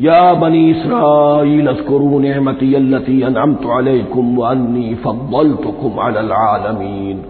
या 0.00 0.32
बनी 0.34 0.70
इसराइल 0.70 1.66
अस्कुरू 1.68 2.18
नेमती 2.20 2.74
अल्लती 2.74 3.20
अनअमतु 3.22 3.68
अलैकुम 3.68 4.36
व 4.38 4.42
अन्नी 4.42 4.94
फद्दलतुकुम 4.94 5.98
अलल 6.06 6.32
आलमीन। 6.32 7.22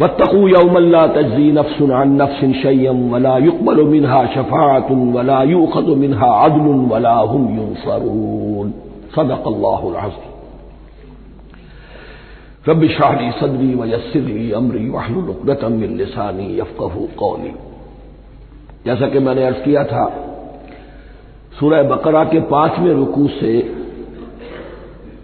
वत्तकू 0.00 0.46
यौमन 0.48 0.90
ला 0.90 1.06
तज्जी 1.06 1.50
नफ्सुन 1.52 1.90
अन 1.92 2.12
नफ्सिन 2.22 2.52
शय्यम 2.52 3.02
वला 3.10 3.36
युक़बल 3.38 3.82
मिनहा 3.84 4.24
शफाअतुन 4.26 5.12
वला 5.12 5.42
यूखज़ 5.42 5.90
मिनहा 5.98 6.30
अदलुन 6.44 6.86
वला 6.88 7.14
हुम 7.14 7.48
युनसरून। 7.56 8.70
सदक 9.16 9.44
अल्लाहुल 9.46 9.94
अज़ीम 9.96 10.30
रब 12.68 12.88
शाहरी 12.88 13.30
सदरी 13.40 13.74
व 13.74 13.84
यस्सिरली 13.84 14.50
अमरी 14.52 14.88
वहलुलुक़दतम 14.88 15.72
मिन 15.72 15.96
लिसानी 15.98 16.46
यफ़क़हू 16.58 17.08
कौली। 17.18 17.52
जैसा 18.86 19.08
कि 19.08 19.18
मैंने 19.18 19.46
अर्ज़ 19.46 19.64
किया 19.64 19.84
था 19.84 20.04
सूरह 21.60 21.82
बकरा 21.82 22.24
के 22.24 22.40
पाँचवें 22.40 22.92
रुकू 22.94 23.26
से 23.30 23.60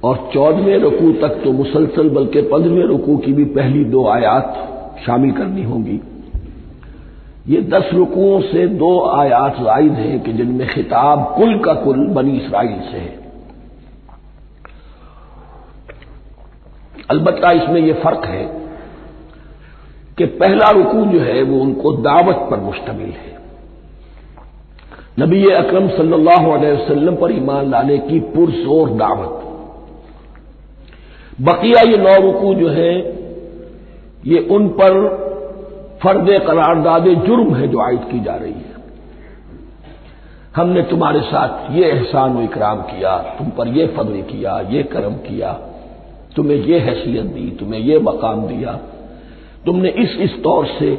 और 0.05 0.17
चौदहवें 0.35 0.79
रुकू 0.79 1.13
तक 1.13 1.41
तो 1.45 1.53
मुसलसल, 1.53 2.09
बल्कि 2.09 2.41
पंद्रहवें 2.43 2.85
रुकू 2.85 3.17
की 3.17 3.33
भी 3.33 3.45
पहली 3.45 3.85
दो 3.85 4.07
आयात 4.09 5.01
शामिल 5.07 5.33
करनी 5.33 5.63
होंगी। 5.63 6.01
ये 7.49 7.61
दस 7.63 7.91
रुकुओं 7.95 8.41
से 8.41 8.67
दो 8.69 8.91
आयात 9.11 9.57
जायद 9.61 9.93
हैं 9.93 10.21
कि 10.23 10.33
जिनमें 10.33 10.67
खिताब 10.69 11.35
कुल 11.39 11.59
का 11.59 11.75
कुल 11.75 12.07
बनी 12.07 12.37
इसराइल 12.37 12.81
से 12.81 12.99
है। 12.99 13.17
अलबत्ता 17.11 17.53
इसमें 17.53 17.81
यह 17.81 17.95
फ़र्क 17.95 18.25
है 18.25 18.45
कि 20.19 20.27
पहला 20.37 20.71
रुकू 20.71 21.05
जो 21.07 21.21
है 21.21 21.43
वो 21.43 21.61
उनको 21.61 21.93
दावत 21.93 22.47
पर 22.51 22.61
मुश्तमिल 22.61 23.11
है। 23.11 23.38
नबी 25.19 25.45
अकरम 25.51 25.89
सल्लल्लाहु 25.89 26.51
अलैहि 26.51 26.73
वसल्लम 26.73 27.15
पर 27.17 27.33
ईमान 27.33 27.71
लाने 27.71 27.99
की 27.99 28.21
पुरजोर 28.21 28.91
दावत। 28.91 29.35
बकिया 31.41 31.81
ये 31.83 31.97
नौ 31.97 32.15
रुकू 32.23 32.55
जो 32.55 32.69
है, 32.69 32.93
ये 34.27 34.39
उन 34.51 34.69
पर 34.69 34.93
फर्द 36.03 36.31
करारदाद 36.47 37.09
जुर्म 37.27 37.55
है 37.55 37.69
जो 37.69 37.81
आयद 37.81 38.05
की 38.11 38.21
जा 38.21 38.35
रही 38.35 38.53
है। 38.53 38.77
हमने 40.57 40.83
तुम्हारे 40.83 41.21
साथ 41.21 41.71
ये 41.71 41.85
एहसान 41.85 42.37
व 42.37 42.43
इकराम 42.43 42.81
किया, 42.83 43.17
तुम 43.39 43.49
पर 43.49 43.69
यह 43.69 43.87
फजल 43.87 44.21
किया, 44.23 44.61
ये 44.71 44.83
करम 44.83 45.15
किया, 45.27 45.53
तुम्हें 46.37 46.57
यह 46.59 46.83
हैसियत 46.83 47.27
दी, 47.27 47.51
तुम्हें 47.51 47.81
यह 47.81 48.01
मकाम 48.03 48.47
दिया। 48.47 48.73
तुमने 49.67 49.89
इस 49.89 50.17
इस 50.21 50.43
तौर 50.43 50.67
से 50.67 50.97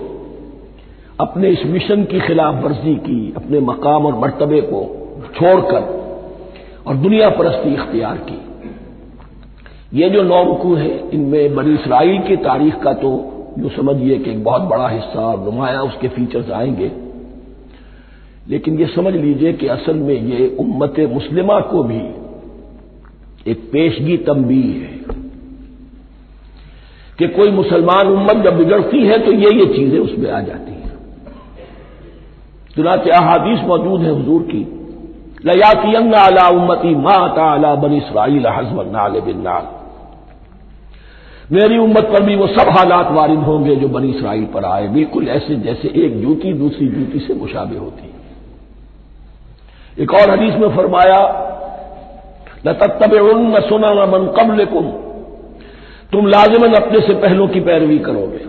अपने 1.19 1.49
इस 1.49 1.65
मिशन 1.65 2.03
की 2.03 2.19
खिलाफ 2.19 2.63
वर्जी 2.63 2.95
की, 2.95 3.33
अपने 3.37 3.59
मकाम 3.59 4.05
और 4.05 4.15
मर्तबे 4.15 4.61
को 4.61 4.81
छोड़कर 5.35 5.81
और 6.87 6.95
दुनिया 6.95 7.29
परस्ती 7.29 7.73
इख्तियार 7.73 8.17
की। 8.29 8.39
ये 9.93 10.09
जो 10.09 10.23
नौ 10.23 10.43
रुकू 10.43 10.73
है, 10.75 11.09
इनमें 11.09 11.55
बनी 11.55 11.73
इसराइल 11.73 12.21
की 12.21 12.35
तारीख 12.37 12.75
का 12.75 12.93
तो 12.93 13.11
जो 13.59 13.69
समझिए 13.69 14.17
कि 14.17 14.31
एक 14.31 14.43
बहुत 14.43 14.61
बड़ा 14.61 14.87
हिस्सा 14.87 15.33
नुमाया 15.45 15.81
उसके 15.81 16.07
फीचर्स 16.07 16.49
आएँगे। 16.51 16.91
लेकिन 18.47 18.79
ये 18.79 18.85
समझ 18.85 19.13
लीजिए 19.15 19.53
कि 19.53 19.67
असल 19.67 19.95
में 19.95 20.13
ये 20.13 20.55
उम्मत 20.59 20.99
मुस्लिमा 21.09 21.59
को 21.59 21.83
भी 21.83 22.01
एक 23.51 23.69
पेशगी 23.71 24.17
तंबी 24.23 24.61
है 24.61 24.97
कि 27.19 27.27
कोई 27.27 27.51
मुसलमान 27.51 28.07
उम्मत 28.07 28.43
जब 28.43 28.57
बिगड़ती 28.57 29.05
है 29.05 29.17
तो 29.25 29.31
ये 29.33 29.49
ये 29.53 29.65
चीज़ें 29.65 29.99
उसमें 29.99 30.29
आ 30.31 30.41
जाती 30.41 30.71
हैं। 30.71 30.78
चुनाचे 32.79 33.09
अहादीस 33.09 33.59
मौजूद 33.59 34.01
है 34.01 34.11
हजूर 34.19 34.41
की। 34.41 34.59
लयातियन 35.45 36.11
अला 36.13 36.47
उम्मती 36.47 36.95
माता 36.95 37.45
अला 37.53 37.75
बन 37.75 37.93
इसराइल 37.93 38.45
बिन्नाल 39.21 39.63
मेरी 41.51 41.77
उम्मत 41.77 42.05
पर 42.05 42.23
भी 42.23 42.35
वो 42.35 42.47
सब 42.47 42.69
हालात 42.69 43.11
वारिद 43.11 43.39
होंगे 43.39 43.75
जो 43.75 43.87
बनी 43.87 44.09
इसराइल 44.09 44.45
पर 44.45 44.65
आए। 44.65 44.87
बिल्कुल 44.87 45.27
ऐसे 45.27 45.55
जैसे 45.55 45.87
एक 46.01 46.21
जूती 46.21 46.53
दूसरी 46.53 46.87
जूती 46.87 47.19
से 47.19 47.33
मुशाबे 47.33 47.77
होती। 47.77 48.03
है 48.03 48.13
एक 50.03 50.13
और 50.13 50.29
हदीस 50.29 50.55
में 50.55 50.69
फरमाया 50.75 51.17
न 52.67 52.73
तत्तब 52.73 53.15
न 53.37 53.59
सुना 53.59 53.89
न 53.93 54.05
मन 54.09 54.23
कबल 54.37 54.65
तुम 56.11 56.27
लाजमन 56.27 56.73
अपने 56.73 56.99
से 56.99 57.13
पहलों 57.13 57.47
की 57.47 57.59
पैरवी 57.59 57.99
करोगे। 57.99 58.45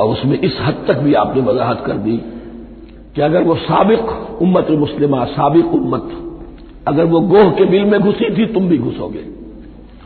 और 0.00 0.08
उसमें 0.08 0.38
इस 0.38 0.58
हद 0.60 0.84
तक 0.88 0.98
भी 0.98 1.14
आपने 1.14 1.42
वजाहत 1.42 1.82
कर 1.86 1.92
दी। 1.92 2.20
कि 3.14 3.20
अगर 3.22 3.42
वो 3.42 3.54
सबक 3.56 4.38
उम्मत 4.42 4.70
मुस्लिमा, 4.80 5.24
सबक 5.26 5.74
उम्मत, 5.74 6.10
अगर 6.88 7.04
वो 7.04 7.20
गोह 7.22 7.50
के 7.50 7.64
बिल 7.66 7.84
में 7.84 8.00
घुसी 8.00 8.30
थी, 8.36 8.46
तुम 8.46 8.68
भी 8.68 8.78
घुसोगे 8.78 9.24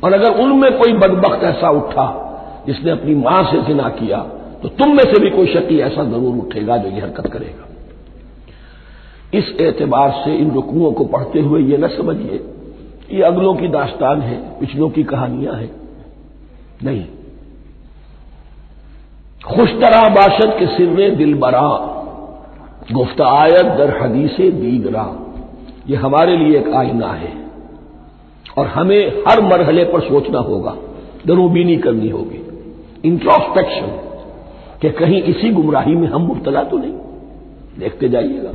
और 0.04 0.12
अगर 0.12 0.40
उनमें 0.42 0.70
कोई 0.78 0.92
बदबक 0.94 1.44
ऐसा 1.44 1.70
उठा, 1.70 2.06
जिसने 2.66 2.90
अपनी 2.90 3.14
माँ 3.14 3.42
से 3.44 3.60
जिना 3.62 3.88
किया 3.88 4.18
तो 4.62 4.68
तुम 4.70 4.96
में 4.96 5.02
से 5.04 5.20
भी 5.20 5.30
कोई 5.30 5.46
शकी 5.46 5.78
ऐसा 5.80 6.04
ज़रूर 6.04 6.36
उठेगा 6.36 6.76
जो 6.76 6.88
ये 6.88 7.00
हरकत 7.00 7.26
करेगा। 7.26 7.66
इस 9.34 9.56
एतबार 9.60 10.10
से 10.24 10.34
इन 10.34 10.50
रुकुओं 10.50 10.92
को 10.92 11.04
पढ़ते 11.04 11.40
हुए 11.40 11.62
ये 11.62 11.78
न 11.78 11.88
समझिए 11.88 12.40
ये 13.12 13.22
अगलों 13.22 13.54
की 13.54 13.68
दास्तान 13.68 14.20
है, 14.20 14.36
पिछलों 14.60 14.88
की 14.90 15.02
कहानियाँ 15.04 15.54
हैं। 15.54 15.70
नहीं। 16.82 17.04
खुश 19.46 19.70
तरह 19.80 20.08
बाशत 20.08 20.56
के 20.58 20.66
सिर 20.66 21.14
दिल 21.16 21.34
बरा। 21.34 21.68
गुफ्त 22.92 23.20
आयत 23.20 23.62
दर 23.62 24.02
हदीस 24.02 24.36
दीगरा। 24.40 25.34
ये 25.88 25.96
हमारे 25.96 26.36
लिए 26.36 26.58
एक 26.58 26.68
आईना 26.68 27.06
है। 27.06 27.32
और 28.58 28.66
हमें 28.66 29.22
हर 29.28 29.40
मरहले 29.40 29.84
पर 29.84 30.00
सोचना 30.00 30.38
होगा, 30.38 30.76
दरूबीनी 31.26 31.76
करनी 31.76 32.08
होगी। 32.08 32.46
इंट्रोस्पेक्शन 33.04 33.86
कि 34.82 34.90
कहीं 34.90 35.22
इसी 35.22 35.50
गुमराही 35.50 35.94
में 35.94 36.08
हम 36.08 36.22
मुबतला 36.22 36.62
तो 36.62 36.78
नहीं। 36.78 36.92
देखते 37.78 38.08
जाइएगा। 38.08 38.50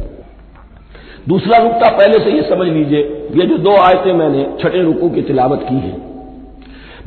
दूसरा 1.27 1.57
रुकता 1.57 1.97
पहले 1.97 2.19
से 2.19 2.31
ये 2.31 2.41
समझ 2.41 2.67
लीजिए, 2.67 2.99
ये 3.33 3.45
जो 3.45 3.57
दो 3.57 3.75
आयतें 3.77 4.13
मैंने 4.13 4.57
छठे 4.59 4.81
रुकू 4.81 5.09
की 5.09 5.21
तिलावत 5.21 5.65
की 5.69 5.75
हैं, 5.75 5.99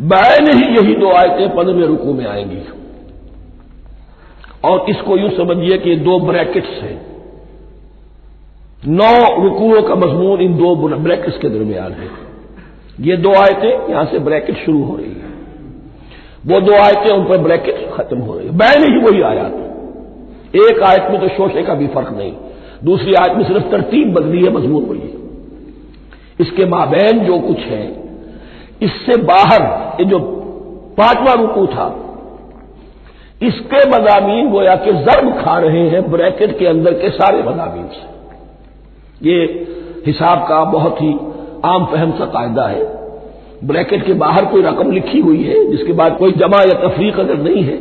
बैन 0.00 0.58
ही 0.58 0.76
यही 0.76 0.94
दो 0.94 1.10
आयतें 1.10 1.54
पंद्रहवें 1.54 1.86
रुकू 1.86 2.14
में 2.14 2.26
आएँगी। 2.26 2.62
और 4.64 4.86
इसको 4.88 5.16
यूँ 5.16 5.30
समझिए 5.30 5.78
कि 5.78 5.90
ये 5.90 5.96
दो 5.96 6.20
ब्रैकेट्स 6.20 6.68
हैं। 6.68 7.11
नौ 8.82 9.12
रुकुओं 9.42 9.82
का 9.82 9.94
मजमून 9.96 10.40
इन 10.40 10.56
दो 10.56 10.74
ब्रैकेट्स 10.76 11.38
के 11.38 11.48
दरमियान 11.48 11.92
है। 11.92 12.08
ये 13.00 13.16
दो 13.16 13.32
आयतें 13.32 13.90
यहाँ 13.90 14.04
से 14.04 14.18
ब्रैकेट 14.18 14.56
शुरू 14.56 14.82
हो 14.82 14.96
रही 14.96 15.06
है। 15.06 15.30
वो 16.46 16.60
दो 16.60 16.72
आयतें 16.74 17.10
उन 17.10 17.24
पर 17.24 17.38
ब्रैकेट 17.38 17.88
खत्म 17.94 18.18
हो 18.18 18.38
रही 18.38 18.46
है। 18.46 18.56
बैन 18.56 18.84
ही 18.84 18.98
वही 19.00 19.22
आयात। 19.22 19.52
एक 20.62 20.82
आयत 20.82 21.10
में 21.10 21.20
तो 21.20 21.28
शोशे 21.28 21.62
का 21.62 21.74
भी 21.74 21.86
फ़र्क 21.86 22.12
नहीं। 22.12 22.32
दूसरी 22.84 23.14
आयत 23.14 23.36
में 23.36 23.44
सिर्फ़ 23.44 23.70
तरतीब 23.70 24.12
बदली 24.14 24.44
है, 24.44 24.52
मजमून 24.52 24.84
वही 24.84 25.00
है। 25.00 25.20
इसके 26.40 26.66
माबैन 26.66 27.20
जो 27.20 27.38
कुछ 27.38 27.58
है, 27.58 27.84
इससे 28.82 29.16
बाहर 29.22 29.62
ये 30.00 30.04
जो 30.04 30.18
पांचवा 30.98 31.32
रुकू 31.32 31.66
था, 31.66 31.86
इसके 33.42 33.88
मजामी 33.88 34.42
गोया 34.48 34.74
के 34.76 34.92
जर्ब 34.92 35.32
खा 35.40 35.58
रहे 35.58 35.88
हैं 35.88 36.10
ब्रैकेट 36.10 36.58
के 36.58 36.66
अंदर 36.66 36.92
के 36.92 37.10
सारे 37.10 37.42
मजामी 37.42 37.82
से। 37.90 38.10
ये 39.22 39.38
हिसाब 40.06 40.38
का 40.48 40.62
बहुत 40.70 41.00
ही 41.02 41.12
आम 41.66 41.84
फहम 41.86 42.12
सा 42.12 42.26
कायदा 42.28 42.66
है। 42.66 42.84
ब्रैकेट 43.64 44.04
के 44.06 44.12
बाहर 44.14 44.44
कोई 44.44 44.62
रकम 44.62 44.90
लिखी 44.90 45.20
हुई 45.20 45.42
है, 45.42 45.64
जिसके 45.70 45.92
बाद 45.92 46.16
कोई 46.18 46.32
जमा 46.34 46.62
या 46.62 46.78
तफरीक 46.80 47.18
अगर 47.20 47.36
नहीं 47.40 47.62
है 47.64 47.76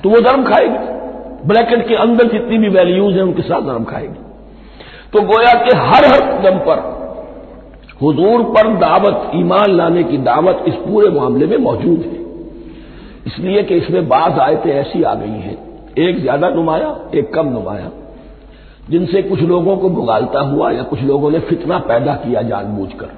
तो 0.00 0.10
वो 0.10 0.20
धर्म 0.20 0.42
खाएगी। 0.44 1.48
ब्रैकेट 1.48 1.86
के 1.88 1.94
अंदर 1.96 2.28
जितनी 2.28 2.58
भी 2.58 2.68
वैल्यूज़ 2.68 3.14
हैं, 3.14 3.22
उनके 3.22 3.42
साथ 3.42 3.62
धर्म 3.62 3.84
खाएगी। 3.84 4.18
तो 5.12 5.20
गोया 5.22 5.52
के 5.64 5.76
हर 5.78 6.04
हर 6.04 6.20
कदम 6.30 6.58
पर 6.66 6.86
हुजूर 8.02 8.42
पर 8.54 8.74
दावत, 8.78 9.30
ईमान 9.34 9.72
लाने 9.72 10.02
की 10.02 10.18
दावत 10.24 10.64
इस 10.68 10.74
पूरे 10.82 11.08
मामले 11.10 11.46
में 11.46 11.56
मौजूद 11.58 12.00
है। 12.02 12.18
इसलिए 13.26 13.62
कि 13.62 13.76
इसमें 13.76 14.08
बाज 14.08 14.38
आयतें 14.38 14.70
ऐसी 14.72 15.02
आ 15.02 15.14
गई 15.14 15.40
हैं। 15.40 15.56
एक 15.98 16.20
ज़्यादा 16.20 16.48
नुमाया, 16.50 16.94
एक 17.14 17.32
कम 17.34 17.48
नुमाया। 17.48 17.90
जिनसे 18.90 19.22
कुछ 19.22 19.40
लोगों 19.40 19.76
को 19.76 19.90
भुगालता 19.90 20.40
हुआ 20.40 20.70
या 20.70 20.82
कुछ 20.82 21.02
लोगों 21.02 21.30
ने 21.30 21.38
फितना 21.38 21.78
पैदा 21.78 22.14
किया 22.14 22.42
जानबूझकर। 22.42 23.08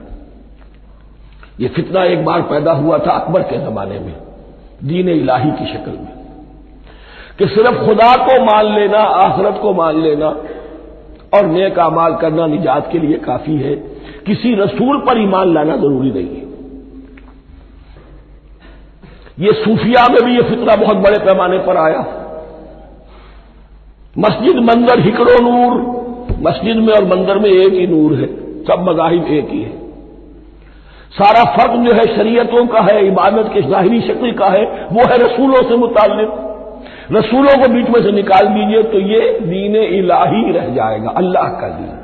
यह 1.61 1.69
फितना 1.69 2.05
एक 2.05 2.25
बार 2.25 2.43
पैदा 2.43 2.73
हुआ 2.73 2.99
था 2.99 3.13
अकबर 3.13 3.43
के 3.43 3.59
जमाने 3.59 3.99
में, 3.99 4.17
दीन 4.85 5.09
इलाही 5.09 5.51
की 5.51 5.73
शक्ल 5.73 5.91
में। 5.91 6.13
कि 7.39 7.47
सिर्फ़ 7.47 7.85
खुदा 7.85 8.17
को 8.17 8.45
मान 8.45 8.65
लेना, 8.65 8.99
आखरत 8.99 9.59
को 9.63 9.75
मान 9.75 10.03
लेना 10.03 10.29
और 11.35 11.47
नेक 11.47 11.79
अमाल 11.79 12.15
करना 12.15 12.47
निजात 12.47 12.93
के 12.93 12.99
लिए 12.99 13.19
काफ़ी 13.19 13.57
है। 13.57 13.75
किसी 14.27 14.55
रसूल 14.55 14.99
पर 14.99 15.19
ईमान 15.19 15.55
लाना 15.55 15.77
ज़रूरी 15.77 16.11
नहीं 16.11 16.29
है। 16.29 16.51
ये 19.47 19.53
सूफिया 19.53 20.09
में 20.09 20.25
भी 20.25 20.35
ये 20.35 20.43
फितना 20.43 20.77
बहुत 20.77 20.97
बड़े 20.97 21.19
पैमाने 21.19 21.59
पर 21.59 21.77
आया। 21.77 22.20
मस्जिद 24.17 24.57
मंदिर 24.65 25.01
हिकड़ो 25.01 25.39
नूर। 25.41 25.75
मस्जिद 26.43 26.77
में 26.77 26.93
और 26.95 27.05
मंदिर 27.07 27.39
में 27.39 27.51
एक 27.51 27.73
ही 27.73 27.87
नूर 27.87 28.15
है, 28.15 28.27
सब 28.65 28.85
मजाहिब 28.89 29.27
एक 29.29 29.49
ही 29.49 29.61
है। 29.63 29.79
सारा 31.13 31.45
फ़र्क 31.53 31.77
जो 31.85 31.93
है 31.93 32.07
शरीयतों 32.17 32.67
का 32.67 32.81
है, 32.83 33.07
इबादत 33.07 33.51
के 33.55 33.63
जाहिरी 33.63 34.01
शक्ल 34.01 34.33
का 34.33 34.49
है, 34.49 34.65
वो 34.93 35.07
है 35.11 35.19
रसूलों 35.19 35.63
से 35.69 35.77
मुताल 35.77 36.19
रसूलों 37.13 37.57
को 37.59 37.69
बीच 37.69 37.89
में 37.91 38.03
से 38.03 38.13
निकाल 38.13 38.47
दीजिए 38.49 38.83
तो 38.83 38.99
ये 39.01 39.39
दीन 39.43 39.77
इलाही 39.77 40.53
रह 40.53 40.69
जाएगा, 40.75 41.11
अल्लाह 41.11 41.49
का 41.61 41.69
दीन। 41.69 41.97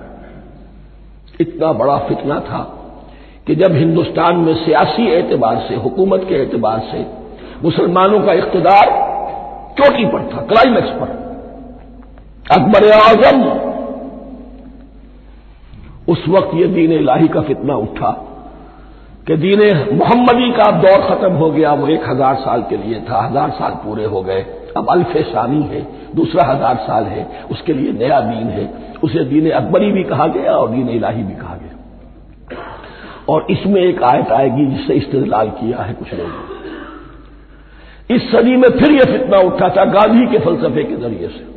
इतना 1.40 1.72
बड़ा 1.72 1.96
फितना 1.98 2.40
था 2.40 2.62
कि 3.46 3.54
जब 3.54 3.74
हिंदुस्तान 3.74 4.36
में 4.36 4.54
सियासी 4.54 5.06
एतबार 5.10 5.64
से, 5.68 5.74
हुकूमत 5.74 6.26
के 6.28 6.42
एतबार 6.42 6.80
से 6.92 7.04
मुसलमानों 7.64 8.20
का 8.20 8.32
इकतदार 8.34 8.90
चोटी 9.78 10.04
पर 10.06 10.30
था, 10.32 10.40
क्लाइमैक्स 10.44 10.90
पर। 10.90 11.25
अकबर 12.52 12.90
आज़म। 12.90 13.42
उस 16.08 16.24
वक्त 16.28 16.54
यह 16.54 16.66
दीन 16.66 16.92
इलाही 16.92 17.28
का 17.28 17.40
फितना 17.40 17.74
उठा 17.76 18.10
कि 19.26 19.36
दीन 19.36 19.60
मोहम्मदी 19.92 20.50
का 20.52 20.70
दौर 20.72 21.00
खत्म 21.08 21.32
हो 21.32 21.50
गया, 21.50 21.72
वो 21.72 21.88
एक 21.88 22.08
हज़ार 22.08 22.34
साल 22.34 22.62
के 22.62 22.76
लिए 22.76 23.00
था, 23.00 23.20
हज़ार 23.20 23.50
साल 23.50 23.72
पूरे 23.84 24.04
हो 24.04 24.22
गए। 24.22 24.44
अब 24.76 24.90
अल्फ 24.90 25.16
शानी 25.32 25.62
है, 25.62 25.80
दूसरा 26.14 26.44
हज़ार 26.44 26.76
साल 26.76 27.04
है, 27.04 27.26
उसके 27.50 27.72
लिए 27.72 27.92
नया 27.92 28.20
दीन 28.20 28.48
है। 28.50 28.68
उसे 29.02 29.24
दीन 29.24 29.50
अकबरी 29.50 29.90
भी 29.92 30.02
कहा 30.04 30.26
गया 30.26 30.52
और 30.52 30.70
दीन 30.70 30.88
इलाही 30.88 31.22
भी 31.22 31.34
कहा 31.34 31.54
गया। 31.54 31.74
और 33.28 33.46
इसमें 33.50 33.80
एक 33.82 34.02
आयत 34.02 34.32
आएगी 34.32 34.66
जिससे 34.66 34.94
इस्तेलाल 34.94 35.48
किया 35.50 35.78
है 35.78 35.94
कुछ 35.94 36.14
लोगों 36.14 36.30
ने। 36.30 38.14
इस 38.16 38.30
सदी 38.32 38.56
में 38.56 38.68
फिर 38.68 38.92
यह 38.92 39.04
फितना 39.04 39.38
उठा 39.40 39.68
था 39.68 39.84
गांधी 39.92 40.26
के 40.26 40.38
फलसफे 40.38 40.84
के 40.84 40.96
ज़रिए 40.96 41.28
से। 41.28 41.55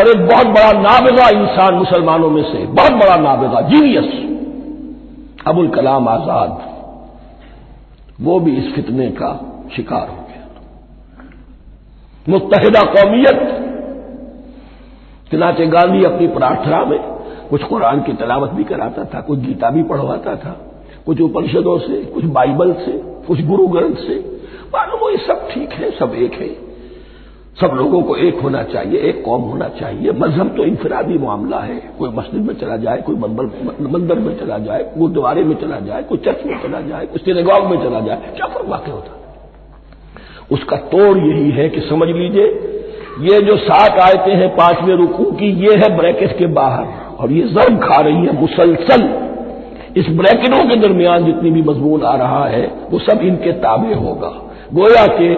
और 0.00 0.08
एक 0.08 0.20
बहुत 0.26 0.46
बड़ा 0.46 0.72
नाबगा 0.72 1.28
इंसान 1.28 1.74
मुसलमानों 1.74 2.30
में 2.30 2.42
से, 2.42 2.58
बहुत 2.58 2.92
बड़ा 2.92 3.16
नाबगा 3.16 3.60
जीनियस 3.60 4.06
अबुल 5.46 5.68
कलाम 5.68 6.08
आज़ाद, 6.08 6.58
वो 8.20 8.38
भी 8.40 8.56
इस 8.56 8.72
फितने 8.74 9.06
का 9.10 9.32
शिकार 9.76 10.08
हो 10.08 10.16
गया। 10.28 10.44
मुतहदा 12.28 12.82
कौमियत, 12.92 13.42
चनाचे 15.32 15.66
गांधी 15.66 16.04
अपनी 16.04 16.26
प्रार्थना 16.28 16.84
में 16.84 16.98
कुछ 17.50 17.62
कुरान 17.62 18.02
की 18.02 18.12
तलावत 18.12 18.50
भी 18.50 18.64
कराता 18.64 19.04
था, 19.04 19.20
कुछ 19.20 19.38
गीता 19.38 19.70
भी 19.70 19.82
पढ़वाता 19.82 20.36
था, 20.36 20.56
कुछ 21.06 21.20
उपनिषदों 21.20 21.78
से, 21.78 22.02
कुछ 22.04 22.24
बाइबल 22.24 22.72
से, 22.72 22.92
कुछ 23.26 23.44
गुरु 23.46 23.66
ग्रंथ 23.66 23.96
से। 23.96 24.18
मालूम 24.74 25.08
ये 25.10 25.16
सब 25.16 25.48
ठीक 25.50 25.72
है, 25.72 25.90
सब 25.90 26.14
एक 26.14 26.32
है। 26.32 26.69
सब 27.56 27.70
लोगों 27.74 28.00
को 28.02 28.16
एक 28.16 28.40
होना 28.40 28.62
चाहिए, 28.62 28.98
एक 29.00 29.22
कौम 29.24 29.42
होना 29.42 29.68
चाहिए। 29.80 30.12
मज़हब 30.12 30.48
तो 30.56 30.64
इंफरादी 30.64 31.18
मामला 31.18 31.58
है। 31.58 31.76
कोई 31.98 32.10
मस्जिद 32.10 32.42
में 32.42 32.54
चला 32.54 32.76
जाए, 32.76 33.00
कोई 33.00 33.16
मंदिर 33.88 34.18
में 34.18 34.38
चला 34.40 34.58
जाए, 34.58 34.84
गुरुद्वारे 34.98 35.44
में 35.44 35.54
चला 35.56 35.80
जाए, 35.80 36.02
कोई 36.02 36.18
चर्च 36.18 36.46
में 36.46 36.56
चला 36.62 36.80
जाए, 36.80 37.06
कोई 37.06 37.18
सिनेगॉग 37.18 37.64
में 37.64 37.76
चला 37.78 38.00
जाए, 38.00 38.32
क्या 38.36 38.46
फ़र्क 38.46 38.68
वाकई 38.68 38.90
होता 38.90 39.16
उसका 40.50 40.76
तोड़ 40.76 41.18
यही 41.18 41.50
है 41.50 41.68
कि 41.68 41.80
समझ 41.80 42.08
लीजिए, 42.08 42.46
ये 43.22 43.40
जो 43.42 43.56
सात 43.56 43.98
आयतें 44.00 44.34
हैं 44.34 44.48
पाँचवें 44.56 44.94
रुकू 44.96 45.24
की, 45.32 45.50
ये 45.64 45.76
है 45.76 45.96
ब्रैकेट 45.96 46.38
के 46.38 46.46
बाहर। 46.46 46.86
और 47.16 47.32
ये 47.32 47.42
जर्म 47.48 47.76
खा 47.78 48.00
रही 48.00 48.26
है 48.26 48.40
मुसलसल। 48.40 49.02
इस 49.96 50.08
ब्रैकेटों 50.10 50.64
के 50.64 50.76
दरमियान 50.76 51.24
जितनी 51.24 51.50
भी 51.50 51.62
मजमून 51.62 52.02
आ 52.02 52.14
रहा 52.16 52.44
है, 52.46 52.62
वो 52.90 52.98
सब 52.98 53.20
इनके 53.22 53.52
ताबे 53.52 53.94
होगा। 53.94 54.28
गोया 54.74 55.06
के 55.10 55.34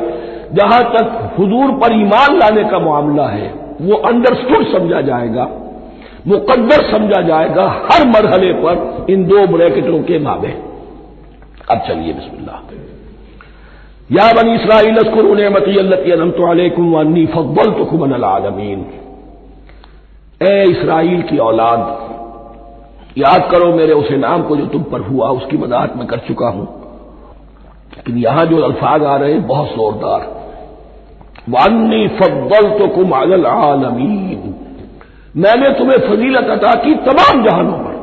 जहाँ 0.55 0.83
तक 0.93 1.35
हुजूर 1.39 1.71
पर 1.73 1.93
ईमान 1.93 2.39
लाने 2.39 2.65
का 2.65 2.79
मामला 2.79 3.27
है, 3.27 3.49
वो 3.81 3.97
अंडरस्टूड 3.97 4.65
समझा 4.73 5.01
जाएगा, 5.01 5.49
मुकद्दर 6.27 6.91
समझा 6.91 7.21
जाएगा 7.21 7.67
हर 7.85 8.07
मरहले 8.09 8.53
पर 8.53 9.07
इन 9.11 9.25
दो 9.25 9.47
ब्रैकेटों 9.47 10.03
के 10.03 10.19
माबे 10.19 10.53
अब 11.71 11.79
चलिए 11.79 12.13
बिस्मिल्लाह। 12.13 12.59
या 14.11 14.27
बनी 14.33 14.55
इसराइल 14.55 14.97
अस्कुर 14.97 15.25
नमती 15.41 17.27
तो 17.27 17.85
खुबन 17.85 18.13
आलमीन। 18.25 18.85
ए 20.41 20.63
इसराइल 20.71 21.23
की 21.23 21.39
औलाद, 21.39 21.81
याद 23.19 23.49
करो 23.51 23.73
मेरे 23.73 23.93
उस 23.93 24.11
नाम 24.11 24.43
को 24.43 24.57
जो 24.57 24.67
तुम 24.67 24.83
पर 24.83 25.01
हुआ, 25.01 25.29
उसकी 25.31 25.57
वजाहत 25.57 25.93
में 25.97 26.07
कर 26.07 26.19
चुका 26.19 26.49
हूँ। 26.49 26.67
लेकिन 27.97 28.17
यहाँ 28.19 28.45
जो 28.47 28.63
अल्फाज 28.63 29.03
आ 29.03 29.17
रहे 29.17 29.33
हैं, 29.33 29.47
बहुत 29.47 29.69
जोरदार। 29.69 30.42
वानी 31.49 32.09
फब्बल 32.09 32.69
तो 32.79 32.89
कुम 32.89 33.13
आलमीन। 33.15 34.55
मैंने 35.37 35.71
तुम्हें 35.71 35.99
फजीलत 35.99 36.51
अता 36.51 36.75
की 36.75 36.95
तमाम 36.95 37.43
जहानों 37.45 37.79
पर। 37.79 38.01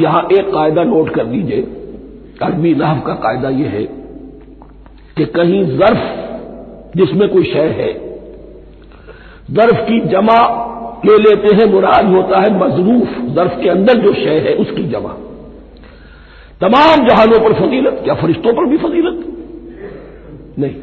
यहाँ 0.00 0.22
एक 0.32 0.52
कायदा 0.52 0.84
नोट 0.84 1.14
कर 1.14 1.26
लीजिए 1.26 1.62
अरबी 2.42 2.74
नहव 2.74 3.00
का 3.00 3.14
कायदा 3.14 3.48
यह 3.48 3.68
है 3.68 3.82
कि 5.16 5.24
कहीं 5.24 5.64
जर्फ 5.78 6.02
जिसमें 6.96 7.28
कोई 7.28 7.44
शय 7.44 7.68
है, 7.78 7.92
जर्फ 9.50 9.80
की 9.88 10.00
जमा 10.00 10.38
ले 11.06 11.16
लेते 11.18 11.54
हैं, 11.56 11.72
मुराद 11.72 12.06
होता 12.06 12.40
है 12.40 12.54
मजरूफ। 12.58 13.34
जर्फ 13.34 13.58
के 13.62 13.68
अंदर 13.68 13.98
जो 13.98 14.12
शय 14.12 14.38
है, 14.38 14.54
उसकी 14.54 14.84
जमा। 14.84 15.12
तमाम 16.60 17.06
जहानों 17.06 17.38
पर 17.40 17.52
फजीलत 17.52 18.00
क्या 18.04 18.14
फरिश्तों 18.14 18.52
पर 18.52 18.66
भी 18.66 18.76
फजीलत? 18.76 19.24
नहीं। 20.58 20.74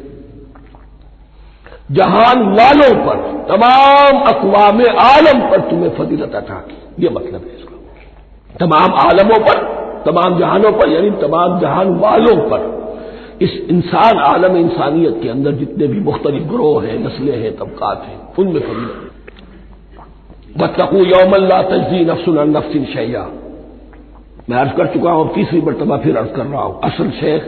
जहान 1.92 2.42
वालों 2.42 3.06
पर, 3.06 3.16
तमाम 3.48 4.22
अकवाम 4.22 4.80
आलम 5.00 5.50
पर 5.50 5.60
तुम्हें 5.60 5.90
फजीलत 5.90 6.34
अटा 6.34 6.54
की। 6.54 7.04
यह 7.04 7.10
मतलब 7.10 7.40
है 7.40 7.56
इसका। 7.58 7.76
तमाम 8.66 8.94
आलमों 8.94 9.44
पर, 9.44 9.58
तमाम 10.10 10.38
जहानों 10.38 10.72
पर, 10.72 10.88
यानी 10.88 11.10
तमाम 11.10 11.60
जहान 11.60 11.88
वालों 11.88 12.36
पर, 12.36 12.78
इस 13.42 13.52
इंसान, 13.70 14.18
आलम 14.18 14.56
इंसानियत 14.56 15.20
के 15.22 15.28
अंदर 15.28 15.52
जितने 15.52 15.86
भी 15.86 16.00
मुख्तलिफ़ 16.00 16.44
ग्रोह 16.44 16.84
हैं, 16.84 17.04
नस्लें 17.04 17.42
हैं, 17.42 17.56
तबकात 17.56 18.02
हैं, 18.02 18.34
उनमें 18.38 18.60
फजीलत 18.60 19.04
बतकू 20.58 20.96
यौमल्ला 20.96 21.62
तजदी 21.62 22.04
नफसुल 22.04 22.38
नफसिन 22.38 22.84
शैया 22.84 23.28
मैं 24.50 24.56
अर्ज़ 24.56 24.72
कर 24.72 24.86
चुका 24.86 25.10
हूँ 25.10 25.34
तीसरी 25.34 25.60
मरतबा 25.60 25.96
फिर 25.96 26.16
अर्ज़ 26.16 26.28
कर 26.28 26.46
रहा 26.46 26.62
हूँ। 26.62 26.80
असल 26.80 27.10
शेख, 27.10 27.42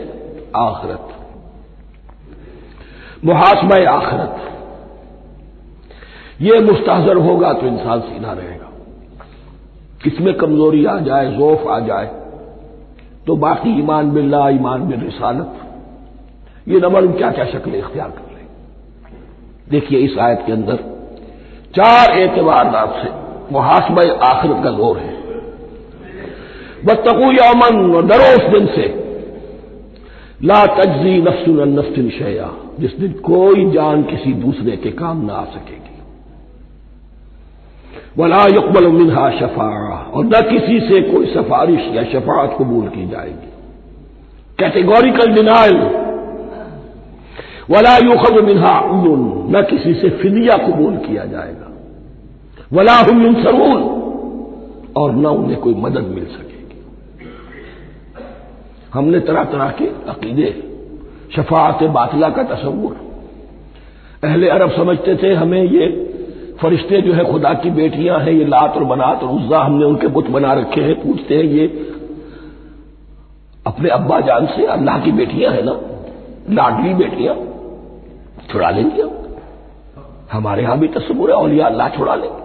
आखरत। 0.55 1.20
मुहासमा 3.23 3.75
आखरत। 3.89 4.33
यह 6.41 6.61
मुस्तहजर 6.61 7.17
होगा 7.19 7.51
तो 7.53 7.67
इंसान 7.67 7.99
सीधा 8.01 8.31
रहेगा। 8.31 8.69
किसमें 10.03 10.33
कमज़ोरी 10.33 10.85
आ 10.85 10.97
जाए, 10.99 11.27
जोफ 11.27 11.67
आ 11.67 11.79
जाए 11.79 12.05
तो 13.27 13.35
बाकी 13.37 13.77
ईमान 13.79 14.11
बिल्ला 14.11 14.47
ईमान 14.49 14.87
बिल 14.87 14.99
रिसालत। 14.99 15.51
ये 16.67 16.79
न 16.79 17.11
क्या 17.11 17.29
क्या 17.31 17.45
शक्ल 17.45 17.75
इख्तियार 17.75 18.09
कर 18.09 18.25
ले 18.27 18.43
देखिए 19.69 19.99
इस 19.99 20.17
आयत 20.19 20.43
के 20.45 20.51
अंदर, 20.51 20.75
चार 21.75 22.17
एतबार 22.19 22.65
से 22.95 23.09
मुहासब 23.53 23.99
आखिरत 24.23 24.63
का 24.63 24.71
ज़ोर 24.71 24.97
है। 24.97 25.13
बतकू 26.85 27.31
यमन, 27.33 28.07
डरो 28.07 28.29
उस 28.35 28.49
दिन 28.51 28.65
से। 28.75 28.85
ला 30.43 30.65
तजजी 30.75 31.21
नफ्सुल 31.21 31.59
नफ्सिन 31.69 32.09
शया 32.09 32.49
जिस 32.79 32.97
दिन 32.99 33.11
कोई 33.11 33.71
जान 33.71 34.03
किसी 34.03 34.33
दूसरे 34.33 34.77
के 34.77 34.91
काम 34.91 35.25
ना 35.25 35.33
आ 35.33 35.45
सकेगी। 35.45 35.79
वला 38.17 38.43
यकबल 38.47 38.87
मिनहा 38.87 39.29
शफा 39.31 39.69
और 40.13 40.25
न 40.25 40.41
किसी 40.49 40.79
से 40.79 41.01
कोई 41.01 41.25
सिफारिश 41.25 41.81
या 41.95 42.03
शफात 42.03 42.55
कबूल 42.59 42.87
की 42.87 43.07
जाएगी। 43.07 43.51
कैटेगोरिकल 44.59 45.33
डिनाइल 45.33 45.77
वला 47.69 47.95
युखब 47.97 48.43
मिनहा 48.43 48.79
उन 48.79 49.21
न 49.55 49.61
किसी 49.61 49.93
से 49.93 50.09
फिदिया 50.09 50.57
कबूल 50.57 50.97
किया 50.97 51.25
जाएगा। 51.25 51.67
वला 52.73 52.95
सरून 53.43 53.81
और 54.97 55.11
न 55.11 55.25
उन्हें 55.25 55.59
कोई 55.59 55.73
मदद 55.73 56.07
मिल 56.07 56.25
सकेगी। 56.25 56.81
हमने 58.93 59.19
तरह 59.19 59.43
तरह 59.43 59.69
के 59.69 59.85
अकीदे 60.09 60.49
शफात 61.35 61.83
बातला 61.89 62.29
का 62.29 62.43
तस्वूर। 62.43 62.95
अहले 64.23 64.49
अरब 64.49 64.71
समझते 64.71 65.15
थे 65.15 65.33
हमें 65.33 65.61
ये 65.63 65.87
फरिश्ते 66.61 67.01
जो 67.01 67.13
है 67.13 67.23
खुदा 67.31 67.53
की 67.53 67.69
बेटियाँ 67.69 68.19
हैं, 68.19 68.31
ये 68.31 68.45
लात 68.45 68.75
और 68.75 68.83
बनात 68.83 69.23
और 69.23 69.29
उज्जा 69.29 69.59
हमने 69.59 69.85
उनके 69.85 70.07
बुत 70.07 70.27
बना 70.29 70.53
रखे 70.53 70.81
हैं, 70.81 70.95
पूछते 70.95 71.35
हैं 71.35 71.43
ये 71.43 71.67
अपने 73.67 73.89
अब्बा 73.89 74.19
जान 74.19 74.45
से 74.47 74.65
अल्लाह 74.65 74.99
की 74.99 75.11
बेटियाँ 75.11 75.53
हैं 75.53 75.63
ना? 75.63 75.79
लाडली 76.51 76.93
बेटियाँ। 76.93 77.35
छुड़ा 78.51 78.69
लेंगे 78.69 79.03
हमारे 80.31 80.63
यहाँ 80.63 80.77
भी 80.79 80.87
तस्वूर 80.87 81.29
है, 81.29 81.35
औलिया 81.35 81.65
अल्लाह 81.67 81.89
छुड़ा 81.89 82.15
लेंगे 82.15 82.39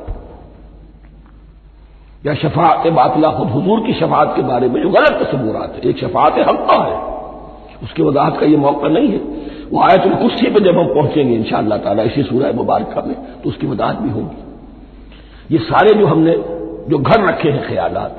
या 2.26 2.34
शफात 2.34 2.86
बातला, 2.92 3.30
खुद 3.30 3.48
हजूर 3.48 3.80
की 3.86 3.92
शफात 3.94 4.32
के 4.36 4.42
बारे 4.42 4.68
में 4.68 4.82
जो 4.82 4.88
गलत 4.90 5.20
तस्वुरात 5.22 5.74
है। 5.74 5.90
एक 5.90 5.98
शफात 5.98 6.38
हल्का 6.38 6.82
है। 6.84 7.15
उसकी 7.82 8.02
वजाहत 8.02 8.36
का 8.40 8.46
यह 8.46 8.58
मौका 8.58 8.88
नहीं 8.88 9.08
है। 9.08 9.20
वो 9.70 9.80
आयतुल 9.80 10.14
कुर्सी 10.14 10.50
पर 10.50 10.60
जब 10.60 10.78
हम 10.78 10.86
पहुँचेंगे 10.86 11.34
इन 11.34 11.42
ताला, 11.78 12.02
इसी 12.02 12.22
सूरह 12.22 12.52
मुबारक 12.52 13.04
में 13.06 13.16
तो 13.42 13.48
उसकी 13.48 13.66
वजाहत 13.66 13.96
भी 13.96 14.10
होगी। 14.10 15.54
ये 15.54 15.58
सारे 15.58 15.94
जो 15.94 16.06
हमने, 16.06 16.32
जो 16.88 16.98
घर 16.98 17.24
रखे 17.24 17.48
हैं 17.48 17.68
ख्याल 17.68 18.10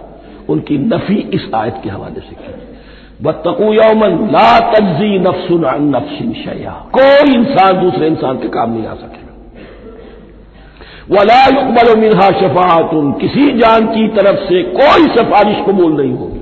उनकी 0.49 0.77
नफी 0.77 1.15
इस 1.33 1.49
आयत 1.55 1.75
के 1.83 1.89
हवाले 1.89 2.19
से 2.19 2.35
की। 2.35 2.53
बतकू 3.23 3.71
ला 4.27 4.59
तजी 4.71 5.19
नफसुन 5.19 5.65
नफसिन 5.95 6.33
शया 6.33 6.71
कोई 6.93 7.33
इंसान, 7.35 7.81
दूसरे 7.81 8.07
इंसान 8.07 8.37
के 8.37 8.47
काम 8.47 8.73
नहीं 8.73 8.87
आ 8.87 8.93
सकेगा। 8.93 9.25
वला 11.11 11.41
युकबल 11.45 11.99
मिनहा 11.99 12.29
शफातुन 12.39 13.11
किसी 13.11 13.51
जान 13.51 13.85
की 13.87 14.07
तरफ़ 14.07 14.39
से 14.39 14.63
कोई 14.73 15.07
सिफारिश 15.07 15.57
कबूल 15.67 15.91
नहीं 16.01 16.13
होगी। 16.13 16.36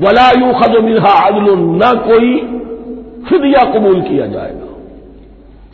वला 0.00 0.30
यू 0.30 0.52
खद 0.52 0.84
मिनहा 0.84 1.28
न 1.30 1.92
कोई 2.06 2.36
फिदिया 3.28 3.64
कबूल 3.72 4.00
किया 4.00 4.26
जाएगा। 4.26 4.66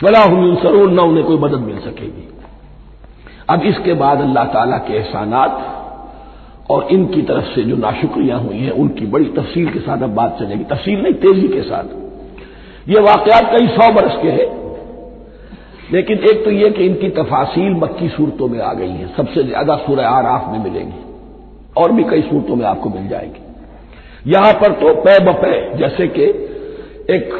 वला 0.03 0.21
हम 0.21 0.55
सरून 0.55 0.95
न 0.95 0.99
उन्हें 0.99 1.25
कोई 1.27 1.39
मदद 1.39 1.61
मिल 1.61 1.79
सकेगी। 1.79 2.29
अब 3.51 3.63
इसके 3.63 3.95
बाद 3.95 4.21
अल्लाह 4.21 4.45
ताला 4.45 4.79
के 4.79 4.95
एहसानात 4.95 5.73
और 6.71 6.89
इनकी 6.91 7.23
तरफ़ 7.23 7.45
से 7.45 7.63
जो 7.63 7.77
नाशुक्रियाँ 7.77 8.41
हुई 8.41 8.59
हैं, 8.59 8.71
उनकी 8.71 9.07
बड़ी 9.07 9.25
तफसील 9.25 9.69
के 9.69 9.79
साथ 9.79 10.03
अब 10.03 10.15
बात 10.15 10.37
चलेगी। 10.39 10.65
तफसील 10.65 11.03
नहीं, 11.03 11.15
तेज़ी 11.15 11.49
के 11.49 11.63
साथ। 11.63 11.85
ये 12.89 13.01
वाकयात 13.01 13.51
कई 13.57 13.67
सौ 13.67 13.93
बरस 13.93 14.19
के 14.23 14.29
हैं। 14.29 14.49
लेकिन 15.93 16.19
एक 16.19 16.45
तो 16.45 16.51
यह 16.51 16.71
कि 16.71 16.85
इनकी 16.85 17.09
तफासिल 17.09 17.75
मक्की 17.75 18.09
सूरतों 18.09 18.49
में 18.49 18.61
आ 18.61 18.73
गई 18.73 18.91
है। 18.91 19.09
सबसे 19.17 19.43
ज़्यादा 19.43 19.77
सूरह 19.77 20.09
आराफ 20.09 20.53
में 20.53 20.59
मिलेगी। 20.65 21.05
और 21.77 21.93
भी 21.93 22.05
कई 22.05 22.23
सूरतों 22.23 22.57
में 22.57 22.67
आपको 22.67 22.91
मिल 22.91 23.09
जाएगी। 23.09 23.46
यहाँ 24.27 24.53
पर 24.53 24.73
तो 24.73 24.95
पै 25.03 25.19
बपै, 25.25 25.57
जैसे 25.79 26.07
कि 26.09 26.23
एक 27.15 27.33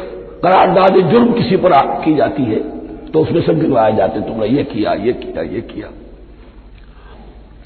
करारदाद 0.43 0.99
जुर्म 1.11 1.31
किसी 1.33 1.57
पर 1.57 1.73
की 2.03 2.15
जाती 2.15 2.43
है 2.43 2.59
तो 3.07 3.21
उसमें 3.21 3.41
सब 3.41 3.59
गिनवाए 3.61 3.95
जाते 3.95 4.21
तुमने 4.21 4.47
ये 4.47 4.63
किया 4.65 4.93
ये 4.95 5.13
किया 5.15 5.43
ये 5.45 5.61
किया। 5.63 5.89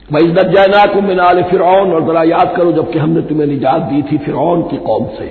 वही 0.10 0.32
जैना 0.32 0.86
को 0.94 1.02
मिनाल 1.02 1.42
फिर 1.44 1.62
और 1.62 2.02
जरा 2.06 2.24
याद 2.26 2.54
करो, 2.58 2.72
जबकि 2.72 3.00
हमने 3.00 3.22
तुम्हें 3.22 3.48
निजात 3.48 3.82
दी 3.84 4.02
थी 4.02 4.18
फिर 4.18 4.36
की 4.72 4.78
कौम 4.80 5.06
से। 5.18 5.28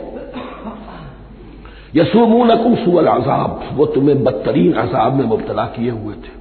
यसूमून 1.94 2.50
सुअल 2.76 3.08
आजाब 3.08 3.60
वो 3.72 3.86
तुम्हें 3.86 4.22
बदतरीन 4.24 4.72
अजाब 4.78 5.14
में 5.14 5.24
मुबतला 5.26 5.64
किए 5.66 5.90
हुए 5.90 6.14
थे। 6.16 6.38